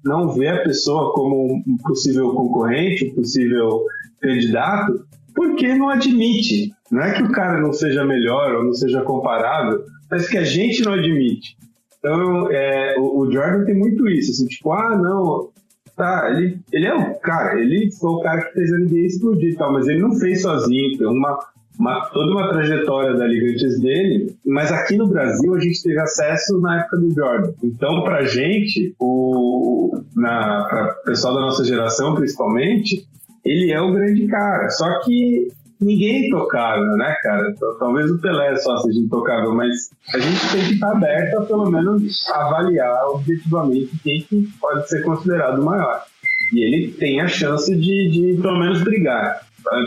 [0.05, 3.85] não vê a pessoa como um possível concorrente, um possível
[4.21, 5.05] candidato,
[5.41, 6.71] porque não admite.
[6.91, 10.45] Não é que o cara não seja melhor ou não seja comparável, mas que a
[10.45, 11.57] gente não admite.
[11.99, 15.49] Então, é, o, o Jordan tem muito isso, assim, tipo, ah, não,
[15.97, 19.53] Tá, ele, ele é o cara, ele foi o cara que fez a NBA explodir
[19.53, 21.39] e tal, mas ele não fez sozinho, tem uma,
[21.79, 26.01] uma, toda uma trajetória da liga antes dele, mas aqui no Brasil a gente teve
[26.01, 27.53] acesso na época do Jordan.
[27.63, 33.07] Então, pra gente, o, na, pra pessoal da nossa geração principalmente,
[33.45, 34.71] ele é o grande cara.
[34.71, 35.49] Só que
[35.81, 37.55] ninguém é intocável, né, cara?
[37.79, 41.71] Talvez o Pelé só seja intocável, mas a gente tem que estar aberto a pelo
[41.71, 46.05] menos avaliar objetivamente quem que pode ser considerado maior.
[46.53, 49.41] E ele tem a chance de, de pelo menos brigar.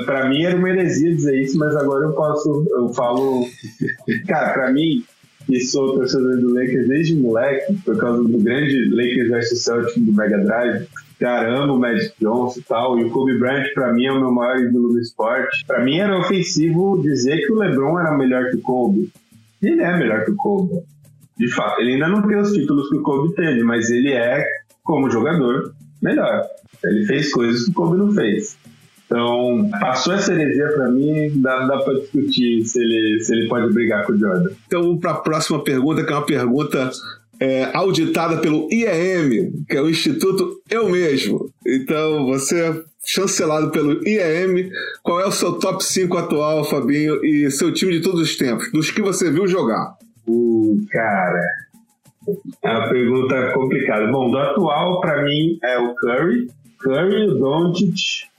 [0.05, 3.45] Para mim era uma heresia dizer isso, mas agora eu posso, eu falo,
[4.27, 5.03] cara, para mim
[5.45, 10.13] que sou torcedor do Lakers desde moleque, por causa do grande Lakers vs Celtics do
[10.13, 10.87] Mega Drive,
[11.19, 14.19] cara, amo o Magic Johnson e tal, e o Kobe Bryant para mim é o
[14.19, 15.65] meu maior ídolo do esporte.
[15.65, 19.11] Para mim era ofensivo dizer que o LeBron era melhor que o Kobe.
[19.61, 20.81] Ele é melhor que o Kobe.
[21.37, 24.45] De fato, ele ainda não tem os títulos que o Kobe teve, mas ele é,
[24.83, 26.43] como jogador, melhor.
[26.83, 28.57] Ele fez coisas que o Kobe não fez.
[29.13, 33.71] Então, passou essa heresia para mim, dá, dá para discutir se ele, se ele pode
[33.71, 34.49] brigar com o Jordan.
[34.65, 36.89] Então, para a próxima pergunta, que é uma pergunta
[37.39, 41.47] é, auditada pelo IEM, que é o Instituto Eu Mesmo.
[41.63, 44.71] Então, você é chancelado pelo IEM.
[45.03, 48.71] Qual é o seu top 5 atual, Fabinho, e seu time de todos os tempos,
[48.71, 49.95] dos que você viu jogar?
[50.27, 51.47] Uh, cara,
[52.63, 54.07] é uma pergunta complicada.
[54.07, 56.47] Bom, do atual, para mim, é o Curry.
[56.79, 58.32] Curry, o Doncic,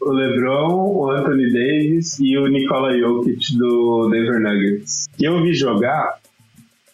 [0.00, 5.06] o LeBron, o Anthony Davis e o Nikola Jokic do Denver Nuggets.
[5.16, 6.18] Que eu vi jogar...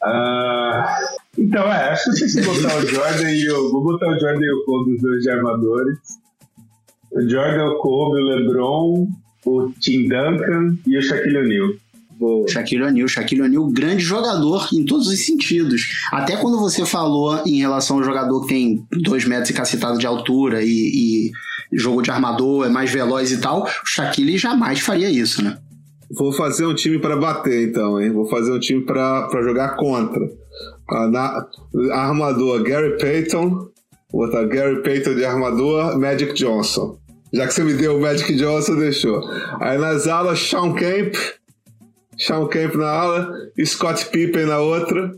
[0.02, 3.72] Uh, então, é, acho que se botar o Jordan e o.
[3.72, 5.98] Vou botar o Jordan e o Kobe, os dois de armadores.
[7.10, 9.08] O Jordan, o Kobe, o LeBron,
[9.44, 12.48] o Tim Duncan e o Shaquille O'Neal.
[12.48, 15.82] Shaquille O'Neal, Shaquille O'Neal, grande jogador em todos os sentidos.
[16.12, 20.06] Até quando você falou em relação ao jogador que tem dois metros e cacetado de
[20.06, 21.32] altura e, e
[21.76, 25.58] jogo de armador, é mais veloz e tal, o Shaquille jamais faria isso, né?
[26.10, 28.12] Vou fazer um time para bater, então, hein?
[28.12, 30.22] Vou fazer um time para jogar contra.
[30.88, 31.46] Ah, na,
[31.92, 33.68] armador Gary Payton.
[34.12, 36.98] Vou botar Gary Payton de armador, Magic Johnson.
[37.32, 39.20] Já que você me deu o Magic Johnson, deixou.
[39.60, 41.16] Aí nas alas, Sean Kemp.
[42.16, 43.32] Sean Kemp na ala,
[43.64, 45.10] Scott Pippen na outra.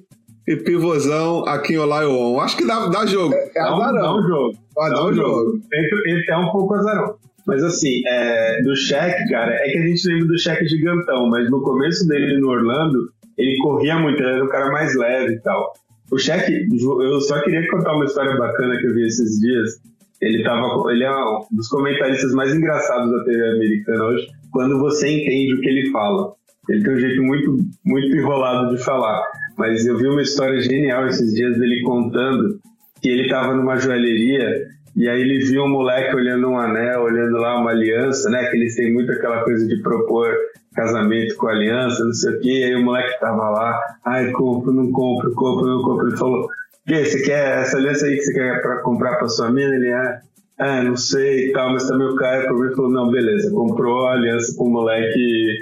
[0.49, 2.41] E pivôzão, Akin Olajuwon.
[2.41, 3.35] Acho que dá, dá jogo.
[3.35, 4.66] É, é dá, dá um jogo.
[4.79, 5.61] Ah, jogo.
[5.73, 7.17] ele é um pouco azarão.
[7.47, 11.49] Mas assim, é, do Shaq, cara, é que a gente lembra do Shaq gigantão, mas
[11.49, 13.09] no começo dele no Orlando,
[13.39, 15.73] ele corria muito, ele era um cara mais leve e tal.
[16.11, 19.81] O Shaq, eu só queria contar uma história bacana que eu vi esses dias.
[20.21, 25.09] Ele tava, ele é um dos comentaristas mais engraçados da TV americana hoje, quando você
[25.09, 26.33] entende o que ele fala.
[26.69, 29.23] Ele tem um jeito muito, muito enrolado de falar.
[29.57, 32.59] Mas eu vi uma história genial esses dias dele contando
[33.01, 37.37] que ele estava numa joalheria e aí ele viu um moleque olhando um anel, olhando
[37.37, 38.47] lá uma aliança, né?
[38.47, 40.35] Que eles têm muito aquela coisa de propor
[40.75, 42.51] casamento com aliança, não sei o quê.
[42.51, 46.09] E aí o moleque tava lá, ai, compro, não compro, compro, não compro.
[46.09, 46.49] Ele falou,
[46.87, 49.75] que você quer essa aliança aí que você quer pra comprar pra sua mina?
[49.75, 50.21] Ele, ah,
[50.61, 54.07] é, não sei e tal, mas também o cara por mim falou, não, beleza, comprou
[54.07, 55.59] a aliança com o moleque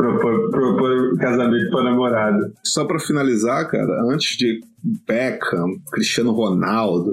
[0.00, 2.52] propor, propor casamento para namorado.
[2.64, 4.60] Só para finalizar, cara, antes de
[5.06, 7.12] Beckham, Cristiano Ronaldo,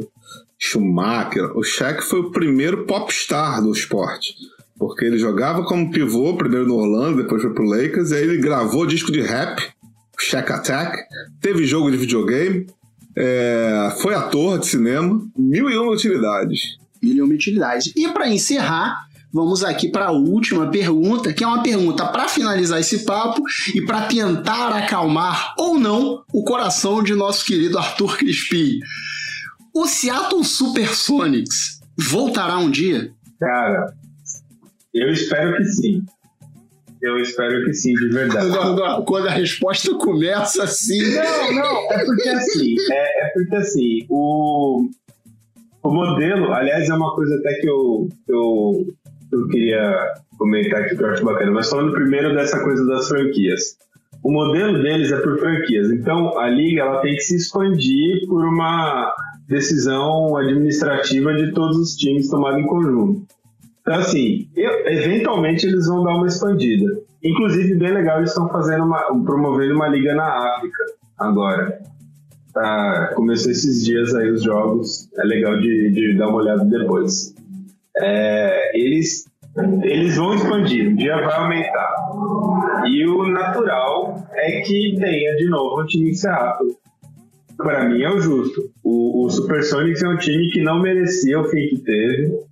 [0.58, 4.34] Schumacher, o Shaq foi o primeiro popstar do esporte.
[4.80, 8.38] Porque ele jogava como pivô, primeiro no Orlando, depois foi pro Lakers, e aí ele
[8.38, 9.62] gravou disco de rap,
[10.20, 10.98] Shaq Attack,
[11.42, 12.68] teve jogo de videogame,
[13.16, 16.78] é, foi ator de cinema, mil e uma utilidades.
[17.02, 17.92] Mil e uma utilidades.
[17.96, 22.80] E para encerrar, vamos aqui para a última pergunta, que é uma pergunta para finalizar
[22.80, 28.80] esse papo e para tentar acalmar ou não o coração de nosso querido Arthur Crispim.
[29.74, 33.12] O Seattle Supersonics voltará um dia?
[33.40, 33.94] Cara,
[34.94, 36.04] eu espero que sim.
[37.02, 38.50] Eu espero que sim, de verdade.
[38.50, 41.00] Quando, quando a resposta começa assim.
[41.14, 44.90] Não, não, é porque assim, é, é porque assim, o,
[45.84, 48.96] o modelo, aliás, é uma coisa até que eu, eu,
[49.32, 53.78] eu queria comentar aqui que eu acho bacana, mas falando primeiro dessa coisa das franquias.
[54.24, 58.46] O modelo deles é por franquias, então a liga ela tem que se expandir por
[58.46, 59.14] uma
[59.48, 63.26] decisão administrativa de todos os times tomada em conjunto.
[63.82, 67.00] Então, assim, eu, eventualmente eles vão dar uma expandida.
[67.24, 70.84] Inclusive, bem legal, eles estão fazendo uma, promovendo uma liga na África
[71.18, 71.80] agora.
[72.54, 77.34] Tá, começou esses dias aí os jogos, é legal de, de dar uma olhada depois.
[78.02, 79.26] É, eles,
[79.84, 81.96] eles vão expandir, um dia vai aumentar.
[82.88, 86.76] E o natural é que tenha de novo um time em Seattle.
[87.58, 88.70] Para mim é o justo.
[88.84, 92.48] O, o Supersonics é um time que não merecia o fim que teve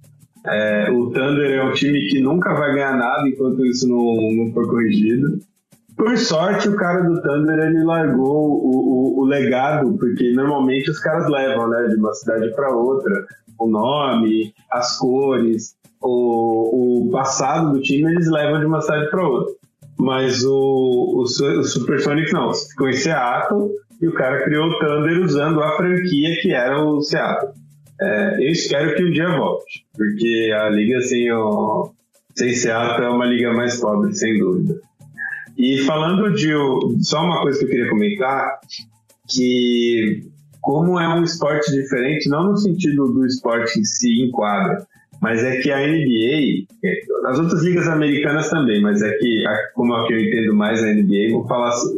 [0.48, 4.54] é, o Thunder é um time que nunca vai ganhar nada enquanto isso não, não
[4.54, 5.40] for corrigido.
[5.96, 11.00] Por sorte, o cara do Thunder ele largou o, o, o legado, porque normalmente os
[11.00, 13.26] caras levam né, de uma cidade para outra
[13.58, 19.28] o nome, as cores, o, o passado do time eles levam de uma cidade para
[19.28, 19.54] outra.
[19.98, 25.24] Mas o, o, o Supersonics não, ficou em Seattle e o cara criou o Thunder
[25.24, 27.54] usando a franquia que era o Seattle.
[28.02, 31.94] É, eu espero que um dia volte, porque a liga sem, o,
[32.36, 34.82] sem Seattle é uma liga mais pobre, sem dúvida.
[35.58, 36.52] E falando de.
[37.02, 38.60] Só uma coisa que eu queria comentar,
[39.30, 40.24] que
[40.62, 44.86] como é um esporte diferente, não no sentido do esporte em si em quadra,
[45.22, 46.66] mas é que a NBA,
[47.28, 49.44] as outras ligas americanas também, mas é que,
[49.76, 51.96] como é que eu entendo mais a NBA, vou falar assim,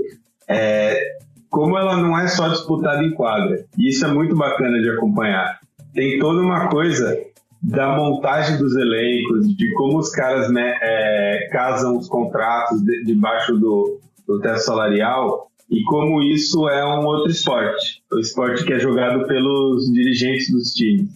[0.50, 1.16] é,
[1.50, 5.58] como ela não é só disputada em quadra, e isso é muito bacana de acompanhar
[5.98, 7.20] tem toda uma coisa
[7.62, 13.56] da montagem dos elencos, de como os caras né, é, casam os contratos de, debaixo
[13.58, 18.80] do, do teto salarial e como isso é um outro esporte, o esporte que é
[18.80, 21.10] jogado pelos dirigentes dos times.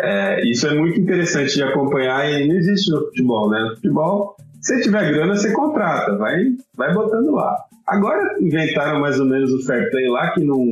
[0.00, 3.60] É, isso é muito interessante de acompanhar e não existe no futebol, né?
[3.60, 7.56] No futebol, se tiver grana, você contrata, vai, vai botando lá.
[7.86, 10.64] Agora inventaram mais ou menos o fair play lá, que não,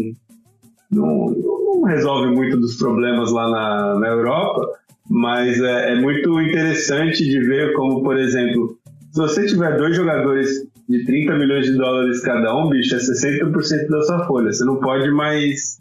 [0.91, 4.80] não, não resolve muito dos problemas lá na, na Europa,
[5.11, 8.79] mas é, é, muito interessante de ver como, por exemplo,
[9.11, 10.49] se você tiver dois jogadores
[10.88, 14.53] de 30 milhões de dólares cada um, bicho, é 60% da sua folha.
[14.53, 15.79] Você não pode mais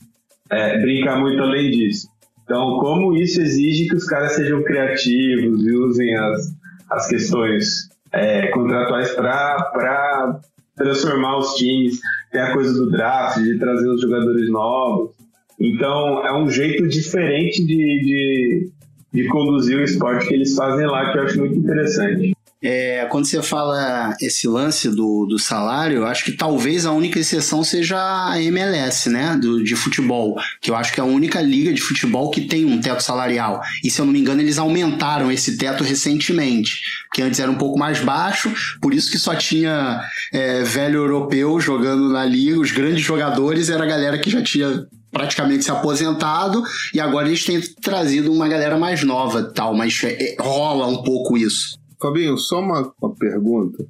[0.50, 2.08] é, brincar muito além disso.
[2.44, 6.56] Então, como isso exige que os caras sejam criativos e usem as,
[6.90, 10.40] as questões é, contratuais para
[10.76, 12.00] transformar os times,
[12.32, 15.12] tem a coisa do draft, de trazer os jogadores novos.
[15.60, 18.72] Então, é um jeito diferente de, de,
[19.14, 22.34] de conduzir o esporte que eles fazem lá, que eu acho muito interessante.
[22.62, 27.64] É, quando você fala esse lance do, do salário, acho que talvez a única exceção
[27.64, 29.38] seja a MLS, né?
[29.42, 32.66] Do, de futebol, que eu acho que é a única liga de futebol que tem
[32.66, 33.62] um teto salarial.
[33.82, 36.82] E se eu não me engano, eles aumentaram esse teto recentemente,
[37.14, 40.02] que antes era um pouco mais baixo, por isso que só tinha
[40.34, 44.86] é, velho europeu jogando na liga, os grandes jogadores era a galera que já tinha
[45.12, 50.36] praticamente se aposentado e agora eles têm trazido uma galera mais nova tal, mas é,
[50.40, 51.78] rola um pouco isso.
[52.02, 53.86] Fabinho, só uma, uma pergunta,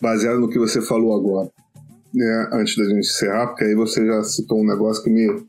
[0.00, 1.50] baseada no que você falou agora,
[2.14, 5.42] né, antes da gente encerrar, porque aí você já citou um negócio que me,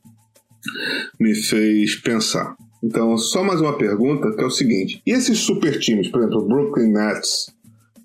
[1.20, 2.56] me fez pensar.
[2.84, 6.40] Então, só mais uma pergunta, que é o seguinte: e esses super times, por exemplo,
[6.40, 7.54] o Brooklyn Nets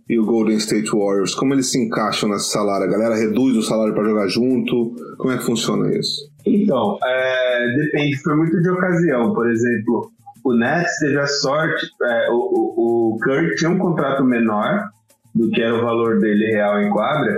[0.08, 2.86] e o Golden State Warriors, como eles se encaixam nesse salário?
[2.86, 4.94] A galera reduz o salário para jogar junto?
[5.18, 6.30] Como é que funciona isso?
[6.46, 9.34] Então, é, depende, foi muito de ocasião.
[9.34, 10.10] Por exemplo,
[10.44, 14.88] o Nets teve a sorte, é, o, o, Curry tinha um contrato menor
[15.34, 17.36] do que era o valor dele real em quadra,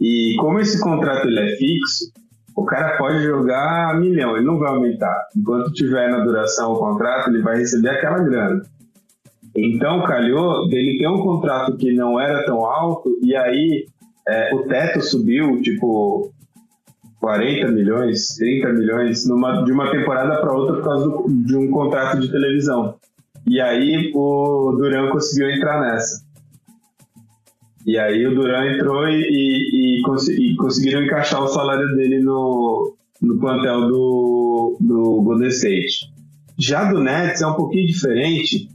[0.00, 2.10] e como esse contrato ele é fixo,
[2.56, 5.28] o cara pode jogar milhão, ele não vai aumentar.
[5.36, 8.62] Enquanto tiver na duração o contrato, ele vai receber aquela grana.
[9.58, 13.86] Então, calhou dele ter um contrato que não era tão alto, e aí
[14.26, 16.32] é, o teto subiu, tipo,
[17.20, 21.70] 40 milhões, 30 milhões, numa, de uma temporada para outra por causa do, de um
[21.70, 22.94] contrato de televisão.
[23.46, 26.22] E aí o Duran conseguiu entrar nessa.
[27.86, 32.94] E aí o Duran entrou e, e, e, e conseguiram encaixar o salário dele no,
[33.22, 36.12] no plantel do, do Golden State.
[36.58, 38.67] Já do Nets é um pouquinho diferente,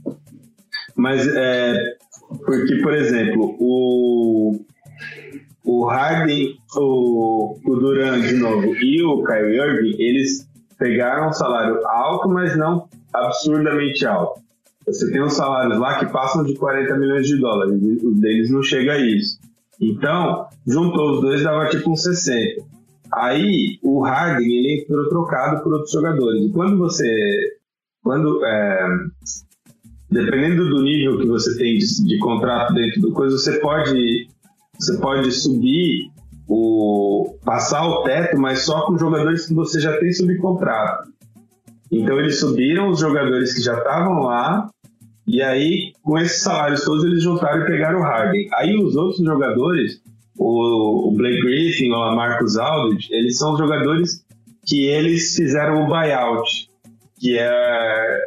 [1.04, 1.96] mas é
[2.46, 4.58] porque, por exemplo, o,
[5.62, 10.48] o Harden, o, o Duran de novo e o Kyrie Irving, eles
[10.78, 14.40] pegaram um salário alto, mas não absurdamente alto.
[14.86, 18.62] Você tem uns salários lá que passam de 40 milhões de dólares, o deles não
[18.62, 19.38] chega a isso.
[19.78, 22.64] Então, juntou os dois, dava tipo uns 60.
[23.12, 26.46] Aí, o Harden, ele entrou trocado por outros jogadores.
[26.46, 27.58] E quando você...
[28.02, 28.42] Quando...
[28.46, 28.88] É,
[30.14, 34.28] dependendo do nível que você tem de, de contrato dentro do coisa, você pode
[34.78, 36.10] você pode subir
[36.48, 41.12] o passar o teto, mas só com jogadores que você já tem subcontrato.
[41.90, 44.68] Então eles subiram os jogadores que já estavam lá
[45.26, 48.48] e aí com esses salários todos eles juntaram e pegaram o Harden.
[48.54, 50.00] Aí os outros jogadores,
[50.38, 54.24] o, o Blake Griffin a Marcus Aldridge, eles são jogadores
[54.66, 56.68] que eles fizeram o buyout,
[57.18, 58.20] que é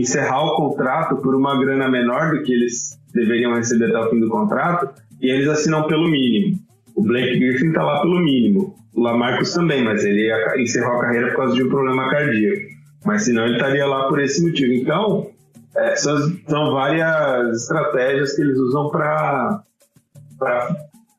[0.00, 4.20] encerrar o contrato por uma grana menor do que eles deveriam receber até o fim
[4.20, 4.90] do contrato
[5.20, 6.58] e eles assinam pelo mínimo.
[6.94, 8.74] O Blake Griffin está lá pelo mínimo.
[8.94, 12.62] O Lamarcus também, mas ele encerrou a carreira por causa de um problema cardíaco.
[13.04, 14.72] Mas senão ele estaria lá por esse motivo.
[14.72, 15.30] Então,
[15.76, 16.16] é, são,
[16.48, 19.62] são, várias estratégias que eles usam para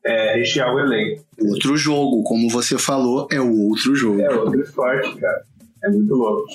[0.04, 1.24] é, rechear o elenco.
[1.40, 4.20] Outro jogo, como você falou, é o outro jogo.
[4.20, 5.42] É outro esporte, cara.
[5.84, 6.48] É muito louco.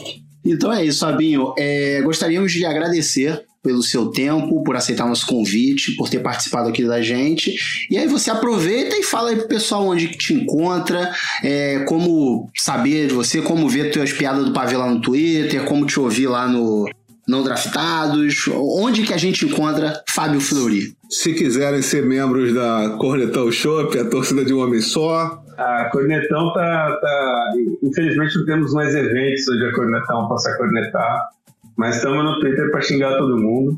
[0.46, 1.54] Então é isso, Fabinho.
[1.58, 6.84] É, gostaríamos de agradecer pelo seu tempo, por aceitar nosso convite, por ter participado aqui
[6.84, 7.56] da gente.
[7.89, 13.08] E aí você aproveita e fala aí pro pessoal onde te encontra, é, como saber
[13.08, 16.46] de você, como ver tuas piadas do pavê lá no Twitter, como te ouvir lá
[16.46, 16.89] no
[17.26, 20.94] Não Draftados, onde que a gente encontra Fábio Fleury.
[21.10, 25.43] Se quiserem ser membros da Cornetão Shop, a torcida de um homem só.
[25.58, 27.54] A Cornetão tá, tá.
[27.82, 31.30] Infelizmente não temos mais eventos onde a Cornetão possa cornetar
[31.76, 33.78] mas estamos no Twitter para xingar todo mundo.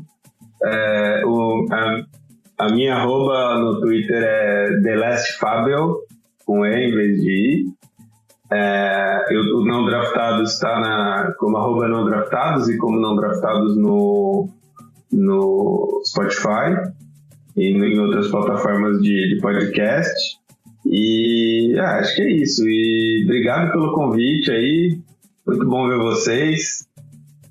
[0.62, 2.04] É, o, a,
[2.58, 6.00] a, minha arroba no Twitter é TheLastFabel,
[6.44, 7.76] com E em vez de I.
[8.52, 13.76] É, eu, o Não Draftados está na, como arroba Não Draftados e como Não Draftados
[13.76, 14.48] no,
[15.12, 16.92] no Spotify
[17.56, 20.38] e em outras plataformas de, de podcast.
[20.90, 22.62] E ah, acho que é isso.
[22.66, 24.98] E obrigado pelo convite aí.
[25.46, 26.86] Muito bom ver vocês.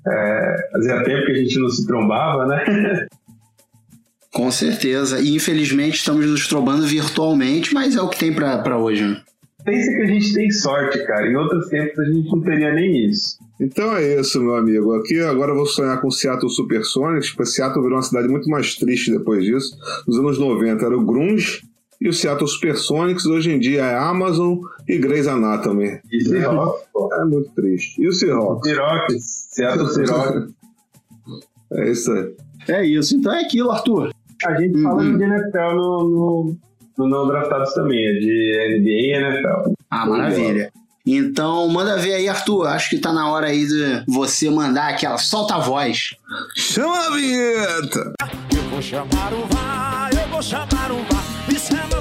[0.06, 3.06] É, fazia tempo que a gente não se trombava, né?
[4.32, 5.18] Com certeza.
[5.20, 9.02] E infelizmente estamos nos trombando virtualmente, mas é o que tem para hoje.
[9.02, 9.22] Né?
[9.64, 11.26] Pensa que a gente tem sorte, cara.
[11.26, 13.38] Em outros tempos a gente não teria nem isso.
[13.58, 14.94] Então é isso, meu amigo.
[14.94, 17.34] Aqui agora eu vou sonhar com o Seattle Supersonics.
[17.50, 19.76] Seattle virou uma cidade muito mais triste depois disso.
[20.06, 21.62] Nos anos 90 era o Grunge
[22.00, 26.00] e o Seattle Supersonics hoje em dia é Amazon e Grey's Anatomy.
[26.12, 27.12] E Seahawks, pô.
[27.14, 28.00] É muito triste.
[28.00, 28.68] E o Seahawks?
[28.68, 29.48] Seahawks.
[29.50, 30.54] Seattle Seahawks.
[31.72, 32.34] É isso aí.
[32.68, 33.16] É isso.
[33.16, 34.12] Então é aquilo, Arthur.
[34.44, 35.16] A gente fala uhum.
[35.16, 36.56] de NFL no, no,
[36.98, 39.72] no não draftados também, é de NBA e NFL.
[39.90, 40.70] Ah, maravilha.
[41.06, 42.66] Então, manda ver aí, Arthur.
[42.66, 46.16] Acho que tá na hora aí de você mandar aquela solta a voz.
[46.56, 48.12] Chama a vinheta!
[48.54, 51.15] Eu vou chamar o VAR, eu vou chamar o VAR.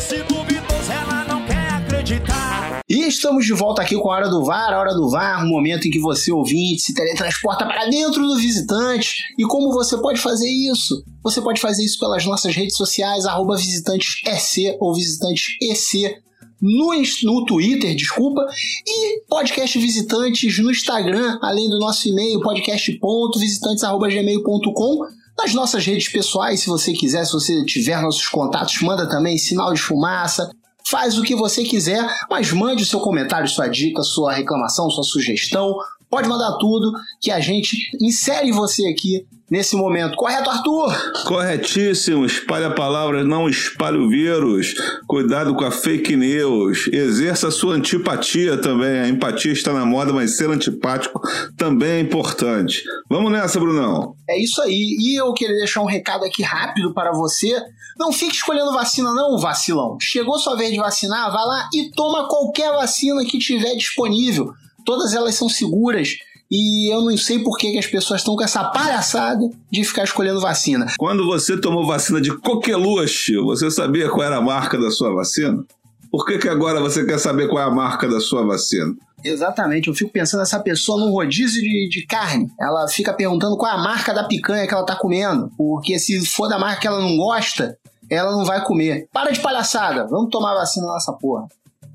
[0.05, 2.81] Lance duvidoso, ela não quer acreditar.
[2.87, 4.71] E estamos de volta aqui com a Hora do VAR.
[4.71, 8.37] A Hora do VAR, um momento em que você, ouvinte, se teletransporta para dentro do
[8.37, 9.23] visitante.
[9.39, 11.03] E como você pode fazer isso?
[11.23, 16.17] Você pode fazer isso pelas nossas redes sociais, arroba visitantesec ou visitantesec
[16.61, 16.93] no,
[17.23, 18.45] no Twitter, desculpa,
[18.85, 26.67] e podcast visitantes no Instagram, além do nosso e-mail podcast.visitantes@gmail.com nas nossas redes pessoais, se
[26.67, 30.49] você quiser, se você tiver nossos contatos, manda também sinal de fumaça,
[30.87, 35.03] faz o que você quiser, mas mande o seu comentário, sua dica, sua reclamação, sua
[35.03, 35.75] sugestão.
[36.09, 40.15] Pode mandar tudo que a gente insere você aqui nesse momento.
[40.15, 41.23] Correto, Arthur?
[41.25, 42.25] Corretíssimo.
[42.25, 44.73] Espalhe a palavra, não espalhe o vírus.
[45.07, 46.87] Cuidado com a fake news.
[46.91, 48.99] Exerça a sua antipatia também.
[48.99, 51.21] A empatia está na moda, mas ser antipático
[51.57, 52.83] também é importante.
[53.09, 54.15] Vamos nessa, Brunão.
[54.29, 54.95] É isso aí.
[54.99, 57.55] E eu queria deixar um recado aqui rápido para você.
[57.97, 59.97] Não fique escolhendo vacina, não, vacilão.
[60.01, 64.51] Chegou sua vez de vacinar, vai lá e toma qualquer vacina que tiver disponível.
[64.85, 66.09] Todas elas são seguras.
[66.51, 70.03] E eu não sei por que, que as pessoas estão com essa palhaçada de ficar
[70.03, 70.87] escolhendo vacina.
[70.97, 75.63] Quando você tomou vacina de coqueluche, você sabia qual era a marca da sua vacina?
[76.11, 78.95] Por que, que agora você quer saber qual é a marca da sua vacina?
[79.23, 82.47] Exatamente, eu fico pensando essa pessoa num rodízio de, de carne.
[82.61, 85.49] Ela fica perguntando qual é a marca da picanha que ela tá comendo.
[85.57, 87.75] Porque se for da marca que ela não gosta,
[88.09, 89.09] ela não vai comer.
[89.11, 91.47] Para de palhaçada, vamos tomar vacina nessa porra.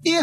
[0.05, 0.19] E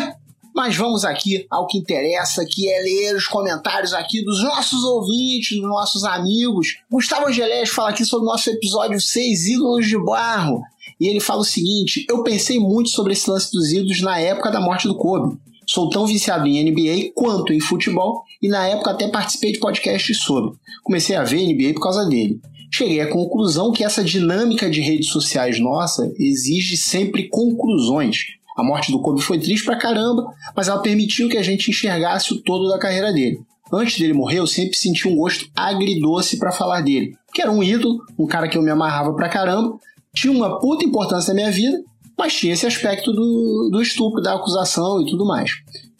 [0.57, 5.55] mas vamos aqui ao que interessa, que é ler os comentários aqui dos nossos ouvintes,
[5.55, 6.79] dos nossos amigos.
[6.89, 10.63] Gustavo Angelés fala aqui sobre o nosso episódio 6, Ídolos de Barro.
[10.99, 14.49] E ele fala o seguinte: Eu pensei muito sobre esse lance dos ídolos na época
[14.49, 15.37] da morte do Kobe.
[15.67, 20.17] Sou tão viciado em NBA quanto em futebol e na época até participei de podcasts
[20.23, 20.57] sobre.
[20.83, 22.41] Comecei a ver NBA por causa dele.
[22.73, 28.37] Cheguei à conclusão que essa dinâmica de redes sociais nossa exige sempre conclusões.
[28.57, 32.33] A morte do Kobe foi triste pra caramba, mas ela permitiu que a gente enxergasse
[32.33, 33.39] o todo da carreira dele.
[33.71, 37.61] Antes dele morrer, eu sempre senti um gosto agridoce para falar dele, que era um
[37.61, 39.77] ídolo, um cara que eu me amarrava pra caramba,
[40.11, 41.83] tinha uma puta importância na minha vida,
[42.17, 45.51] mas tinha esse aspecto do, do estupro, da acusação e tudo mais,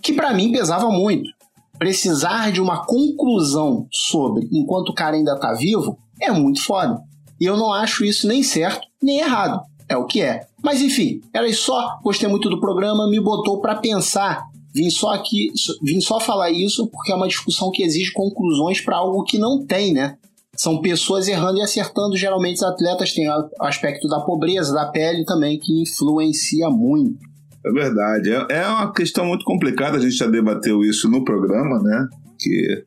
[0.01, 1.29] que para mim pesava muito.
[1.77, 6.99] Precisar de uma conclusão sobre enquanto o cara ainda tá vivo é muito foda.
[7.39, 10.45] E eu não acho isso nem certo nem errado é o que é.
[10.67, 11.97] Mas enfim, era só.
[12.03, 14.43] Gostei muito do programa, me botou para pensar.
[14.75, 15.47] Vim só aqui,
[15.81, 19.65] vim só falar isso porque é uma discussão que exige conclusões para algo que não
[19.65, 20.17] tem, né?
[20.57, 22.17] São pessoas errando e acertando.
[22.17, 27.17] Geralmente os atletas têm o aspecto da pobreza, da pele também, que influencia muito.
[27.65, 28.29] É verdade.
[28.29, 29.95] É, é uma questão muito complicada.
[29.95, 32.09] A gente já debateu isso no programa, né?
[32.37, 32.83] Que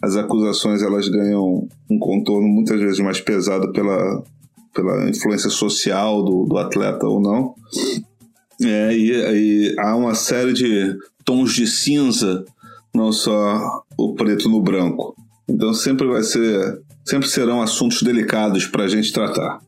[0.00, 4.24] as acusações elas ganham um contorno muitas vezes mais pesado pela
[4.74, 7.54] pela influência social do, do atleta ou não.
[8.62, 12.44] É, e, e, há uma série de tons de cinza,
[12.94, 15.14] não só o preto no branco.
[15.48, 19.60] Então sempre vai ser, sempre serão assuntos delicados para a gente tratar.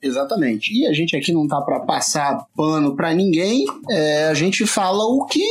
[0.00, 0.72] Exatamente.
[0.72, 3.64] E a gente aqui não tá para passar pano para ninguém.
[3.90, 5.44] É, a gente fala o que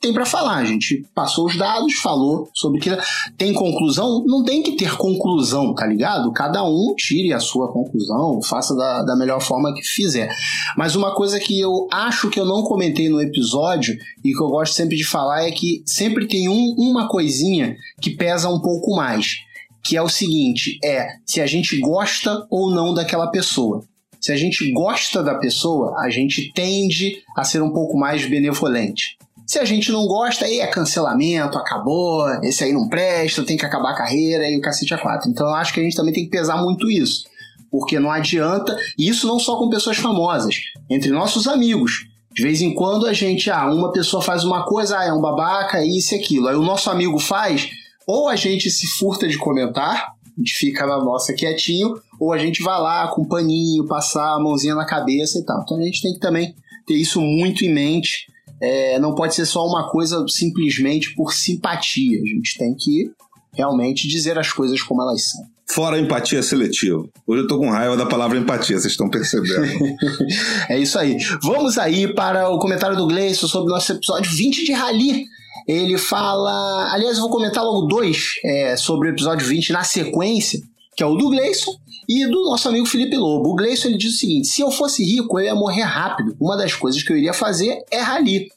[0.00, 0.56] tem para falar.
[0.56, 2.90] A gente passou os dados, falou sobre que
[3.36, 6.32] tem conclusão, não tem que ter conclusão, tá ligado?
[6.32, 10.34] Cada um tire a sua conclusão, faça da, da melhor forma que fizer.
[10.76, 14.48] Mas uma coisa que eu acho que eu não comentei no episódio e que eu
[14.48, 18.94] gosto sempre de falar é que sempre tem um, uma coisinha que pesa um pouco
[18.94, 19.38] mais.
[19.82, 23.82] Que é o seguinte: é se a gente gosta ou não daquela pessoa.
[24.20, 29.16] Se a gente gosta da pessoa, a gente tende a ser um pouco mais benevolente.
[29.48, 33.64] Se a gente não gosta, aí é cancelamento, acabou, esse aí não presta, tem que
[33.64, 35.30] acabar a carreira e o cacete a quatro.
[35.30, 37.24] Então eu acho que a gente também tem que pesar muito isso.
[37.70, 40.54] Porque não adianta, e isso não só com pessoas famosas,
[40.90, 42.08] entre nossos amigos.
[42.30, 45.20] De vez em quando a gente, ah, uma pessoa faz uma coisa, ah, é um
[45.20, 46.46] babaca, isso e aquilo.
[46.46, 47.70] Aí o nosso amigo faz,
[48.06, 52.38] ou a gente se furta de comentar, a gente fica na nossa quietinho, ou a
[52.38, 55.62] gente vai lá com um paninho, passar a mãozinha na cabeça e tal.
[55.62, 56.54] Então a gente tem que também
[56.86, 58.26] ter isso muito em mente
[58.60, 62.20] é, não pode ser só uma coisa simplesmente por simpatia.
[62.20, 63.10] A gente tem que
[63.52, 65.42] realmente dizer as coisas como elas são.
[65.70, 67.04] Fora a empatia seletiva.
[67.26, 69.96] Hoje eu tô com raiva da palavra empatia, vocês estão percebendo.
[70.68, 71.18] é isso aí.
[71.42, 75.26] Vamos aí para o comentário do Gleison sobre o nosso episódio 20 de Rally.
[75.66, 76.90] Ele fala.
[76.92, 80.58] Aliás, eu vou comentar logo dois é, sobre o episódio 20 na sequência,
[80.96, 81.72] que é o do Gleison
[82.08, 83.50] e do nosso amigo Felipe Lobo.
[83.50, 86.34] O Gleison ele diz o seguinte: se eu fosse rico, eu ia morrer rápido.
[86.40, 88.48] Uma das coisas que eu iria fazer é rally.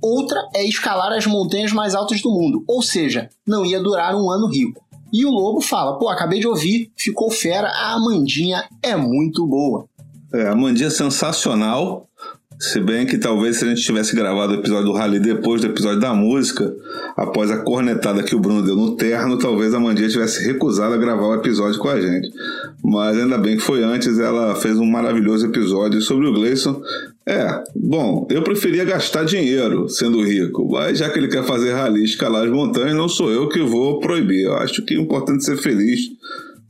[0.00, 4.30] Outra é escalar as montanhas mais altas do mundo, ou seja, não ia durar um
[4.30, 4.82] ano rico.
[5.12, 9.86] E o Lobo fala: pô, acabei de ouvir, ficou fera, a Amandinha é muito boa.
[10.32, 12.06] É, a Amandinha é sensacional.
[12.60, 15.68] Se bem que talvez se a gente tivesse gravado o episódio do Rally depois do
[15.68, 16.76] episódio da música,
[17.16, 20.98] após a cornetada que o Bruno deu no terno, talvez a Mandinha tivesse recusado a
[20.98, 22.30] gravar o episódio com a gente.
[22.84, 26.82] Mas ainda bem que foi antes, ela fez um maravilhoso episódio sobre o Gleison.
[27.24, 32.04] É, bom, eu preferia gastar dinheiro sendo rico, mas já que ele quer fazer rally
[32.04, 34.44] escalar as montanhas, não sou eu que vou proibir.
[34.44, 36.10] Eu acho que é importante ser feliz,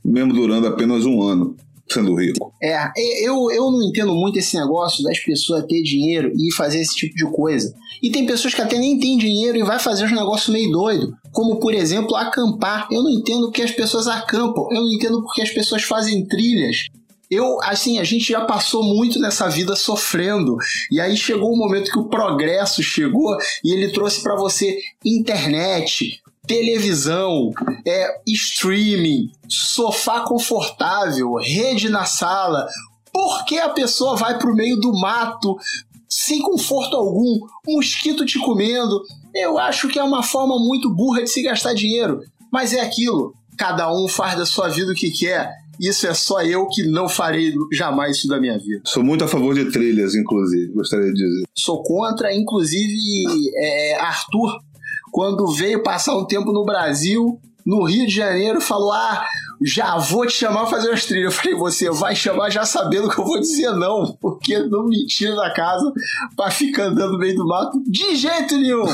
[0.05, 1.53] mesmo durando apenas um ano
[1.89, 2.50] sendo rico.
[2.63, 2.91] É,
[3.23, 7.15] eu, eu não entendo muito esse negócio das pessoas ter dinheiro e fazer esse tipo
[7.15, 7.73] de coisa.
[8.01, 11.13] E tem pessoas que até nem têm dinheiro e vai fazer uns negócios meio doido,
[11.31, 12.87] como por exemplo acampar.
[12.91, 16.85] Eu não entendo porque as pessoas acampam, eu não entendo porque as pessoas fazem trilhas.
[17.31, 20.57] Eu, assim, a gente já passou muito nessa vida sofrendo.
[20.91, 24.77] E aí chegou o um momento que o progresso chegou e ele trouxe para você
[25.05, 27.51] internet, televisão,
[27.85, 32.67] é, streaming, sofá confortável, rede na sala.
[33.11, 35.57] Por que a pessoa vai pro meio do mato
[36.09, 39.01] sem conforto algum, mosquito te comendo?
[39.33, 42.21] Eu acho que é uma forma muito burra de se gastar dinheiro.
[42.51, 45.49] Mas é aquilo, cada um faz da sua vida o que quer.
[45.79, 48.81] Isso é só eu que não farei jamais isso da minha vida.
[48.85, 51.43] Sou muito a favor de trilhas, inclusive, gostaria de dizer.
[51.55, 52.93] Sou contra, inclusive,
[53.55, 54.59] é, Arthur
[55.11, 59.25] quando veio passar um tempo no Brasil, no Rio de Janeiro, falou: Ah,
[59.63, 61.33] já vou te chamar pra fazer umas trilhas.
[61.33, 65.05] Eu falei: Você vai chamar já sabendo que eu vou dizer não, porque não me
[65.05, 65.91] tira da casa
[66.35, 68.85] pra ficar andando no meio do mato de jeito nenhum.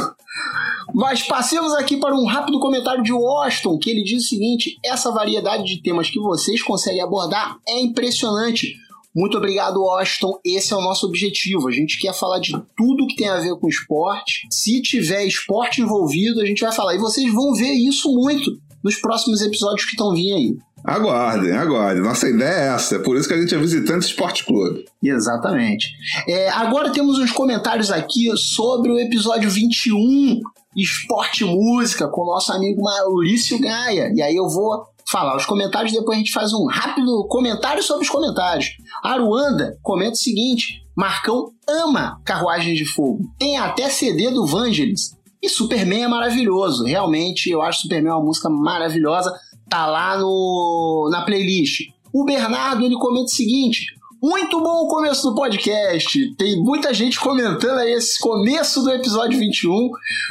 [0.93, 5.11] Mas passemos aqui para um rápido comentário de Washington, que ele diz o seguinte: essa
[5.11, 8.75] variedade de temas que vocês conseguem abordar é impressionante.
[9.17, 10.39] Muito obrigado, Washington.
[10.45, 11.67] Esse é o nosso objetivo.
[11.67, 14.47] A gente quer falar de tudo que tem a ver com esporte.
[14.51, 16.93] Se tiver esporte envolvido, a gente vai falar.
[16.93, 20.55] E vocês vão ver isso muito nos próximos episódios que estão vindo aí.
[20.83, 22.03] Aguardem, aguardem.
[22.03, 22.97] Nossa ideia é essa.
[22.97, 24.85] É por isso que a gente é visitante Esporte Clube.
[25.01, 25.89] Exatamente.
[26.27, 30.39] É, agora temos uns comentários aqui sobre o episódio 21,
[30.75, 34.13] Esporte Música, com o nosso amigo Maurício Gaia.
[34.15, 38.03] E aí eu vou falar os comentários, depois a gente faz um rápido comentário sobre
[38.03, 38.67] os comentários.
[39.03, 43.23] Aruanda comenta o seguinte: Marcão ama Carruagens de Fogo.
[43.39, 45.15] Tem até CD do Vangelis.
[45.41, 46.83] E Superman é maravilhoso.
[46.83, 49.31] Realmente, eu acho Superman uma música maravilhosa.
[49.69, 51.81] Tá lá no, na playlist.
[52.13, 53.85] O Bernardo ele comenta o seguinte:
[54.21, 56.35] muito bom o começo do podcast.
[56.35, 59.89] Tem muita gente comentando aí esse começo do episódio 21.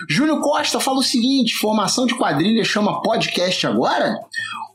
[0.09, 4.19] Júlio Costa fala o seguinte: formação de quadrilha chama podcast agora?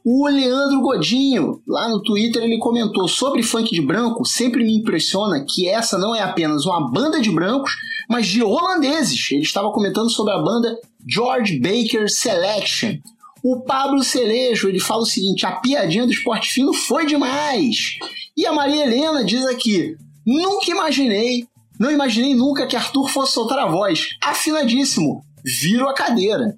[0.04, 4.26] O Leandro Godinho, lá no Twitter, ele comentou sobre funk de branco.
[4.26, 7.76] Sempre me impressiona que essa não é apenas uma banda de brancos,
[8.10, 9.32] mas de holandeses.
[9.32, 10.76] Ele estava comentando sobre a banda
[11.08, 12.98] George Baker Selection.
[13.44, 17.98] O Pablo Celejo, ele fala o seguinte: a piadinha do esporte fino foi demais.
[18.36, 19.96] E a Maria Helena diz aqui:
[20.26, 21.46] nunca imaginei,
[21.80, 24.10] não imaginei nunca que Arthur fosse soltar a voz.
[24.24, 26.58] Afinadíssimo, viro a cadeira.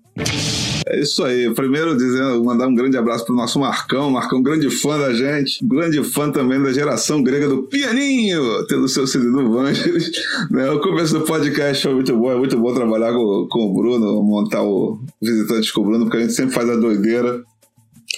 [0.86, 1.54] É isso aí.
[1.54, 4.10] Primeiro, dizendo, mandar um grande abraço pro nosso Marcão.
[4.10, 5.66] Marcão, grande fã da gente.
[5.66, 10.12] Grande fã também da geração grega do pianinho, tendo seu CD do Vangelis.
[10.52, 10.70] Né?
[10.70, 12.32] O começo do podcast foi muito bom.
[12.32, 16.18] É muito bom trabalhar com, com o Bruno, montar o Visitante com o Bruno, porque
[16.18, 17.44] a gente sempre faz a doideira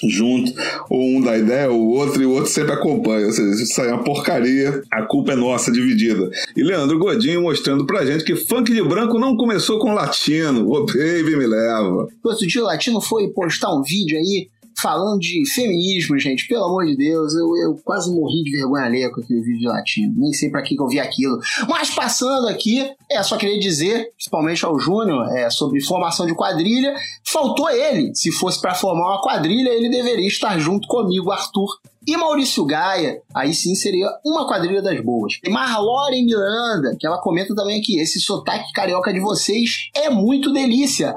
[0.03, 0.51] junto,
[0.89, 3.27] ou um dá ideia, o outro, e o outro sempre acompanha.
[3.27, 6.29] Ou seja, se sair uma porcaria, a culpa é nossa, dividida.
[6.55, 10.69] E Leandro Godinho mostrando pra gente que funk de branco não começou com latino.
[10.69, 12.07] O baby me leva.
[12.23, 14.49] Outro dia o latino foi postar um vídeo aí
[14.81, 19.11] falando de feminismo, gente, pelo amor de Deus, eu, eu quase morri de vergonha alheia
[19.11, 20.13] com aquele vídeo latino.
[20.17, 21.39] Nem sei para que, que eu vi aquilo.
[21.67, 26.95] Mas passando aqui, é só queria dizer, principalmente ao Júnior, é, sobre formação de quadrilha,
[27.23, 28.13] faltou ele.
[28.15, 31.69] Se fosse para formar uma quadrilha, ele deveria estar junto comigo, Arthur,
[32.07, 35.33] e Maurício Gaia, aí sim seria uma quadrilha das boas.
[35.43, 40.53] E Marlore Miranda, que ela comenta também aqui, esse sotaque carioca de vocês é muito
[40.53, 41.15] delícia.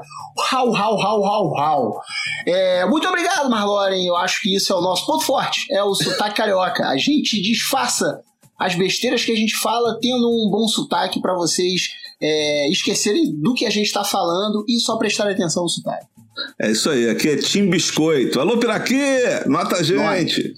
[0.49, 2.01] Rau, rau, rau, rau, rau.
[2.45, 4.03] É, muito obrigado, Marloren.
[4.03, 6.87] Eu acho que isso é o nosso ponto forte, é o sotaque carioca.
[6.87, 8.21] A gente disfarça
[8.57, 11.89] as besteiras que a gente fala tendo um bom sotaque para vocês
[12.21, 16.07] é, esquecerem do que a gente está falando e só prestarem atenção no sotaque.
[16.59, 18.39] É isso aí, aqui é Tim Biscoito.
[18.39, 19.43] Alô, Piraquê!
[19.45, 20.53] Nota a gente!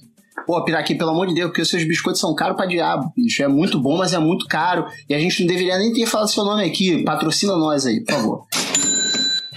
[0.45, 3.11] Pô, Piraquê, pelo amor de Deus, porque os seus biscoitos são caros pra diabo.
[3.17, 4.85] Isso é muito bom, mas é muito caro.
[5.07, 7.03] E a gente não deveria nem ter falado seu nome aqui.
[7.03, 8.47] Patrocina nós aí, por favor.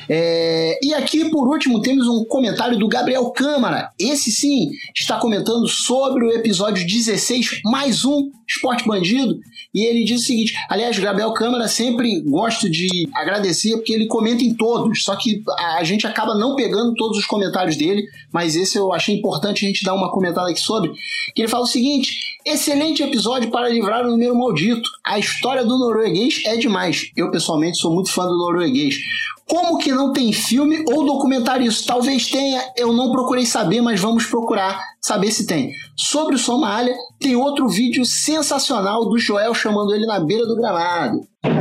[0.09, 3.91] É, e aqui, por último, temos um comentário do Gabriel Câmara.
[3.99, 9.39] Esse sim está comentando sobre o episódio 16, mais um Esporte Bandido.
[9.75, 14.45] E ele diz o seguinte: aliás, Gabriel Câmara sempre gosto de agradecer porque ele comenta
[14.45, 15.43] em todos, só que
[15.77, 19.69] a gente acaba não pegando todos os comentários dele, mas esse eu achei importante a
[19.69, 20.93] gente dar uma comentada aqui sobre.
[21.35, 22.13] Que ele fala o seguinte:
[22.45, 24.89] excelente episódio para livrar o número maldito.
[25.05, 27.11] A história do norueguês é demais.
[27.17, 28.97] Eu, pessoalmente, sou muito fã do norueguês.
[29.49, 31.87] Como que não tem filme ou documentário isso?
[31.87, 35.71] Talvez tenha, eu não procurei saber, mas vamos procurar saber se tem.
[35.97, 41.21] Sobre o Somália, tem outro vídeo sensacional do Joel chamando ele na beira do gramado.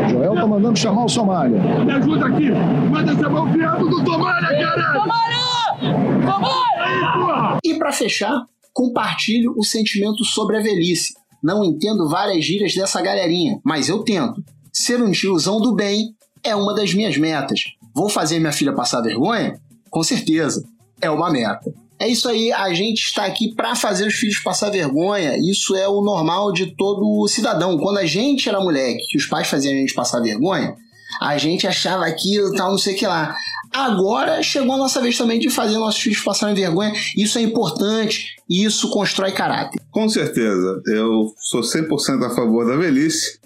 [0.10, 1.60] Joel tá mandando chamar o Somália.
[1.60, 2.52] Me ajuda aqui!
[2.90, 5.02] Manda chamar o viado do Somália, caralho!
[5.02, 6.32] Somália!
[6.32, 7.60] Somália!
[7.64, 11.14] E para fechar, compartilho o sentimento sobre a velhice.
[11.44, 14.42] Não entendo várias gírias dessa galerinha, mas eu tento.
[14.72, 17.62] Ser um tiozão do bem é uma das minhas metas.
[17.94, 19.60] Vou fazer minha filha passar vergonha?
[19.90, 20.64] Com certeza.
[21.02, 21.74] É uma meta.
[22.00, 25.38] É isso aí, a gente está aqui para fazer os filhos passar vergonha.
[25.38, 27.78] Isso é o normal de todo cidadão.
[27.78, 30.76] Quando a gente era moleque, que os pais faziam a gente passar vergonha,
[31.22, 33.36] a gente achava aquilo, tal, não sei o que lá.
[33.72, 36.94] Agora chegou a nossa vez também de fazer nossos filhos passarem vergonha.
[37.18, 39.82] Isso é importante e isso constrói caráter.
[39.92, 40.82] Com certeza.
[40.88, 43.40] Eu sou 100% a favor da velhice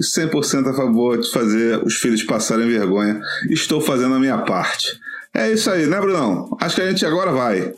[0.00, 3.20] 100% a favor de fazer os filhos passarem vergonha.
[3.50, 4.98] Estou fazendo a minha parte.
[5.34, 6.56] É isso aí, né, Brunão?
[6.60, 7.74] Acho que a gente agora vai.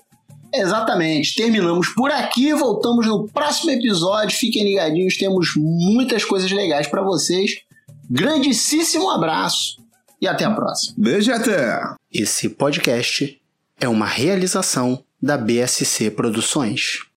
[0.53, 1.35] Exatamente.
[1.35, 4.37] Terminamos por aqui, voltamos no próximo episódio.
[4.37, 7.51] Fiquem ligadinhos, temos muitas coisas legais para vocês.
[8.09, 9.83] Grandíssimo abraço
[10.21, 10.95] e até a próxima.
[10.99, 11.81] Beijo e até!
[12.13, 13.41] Esse podcast
[13.81, 17.05] é uma realização da BSC Produções.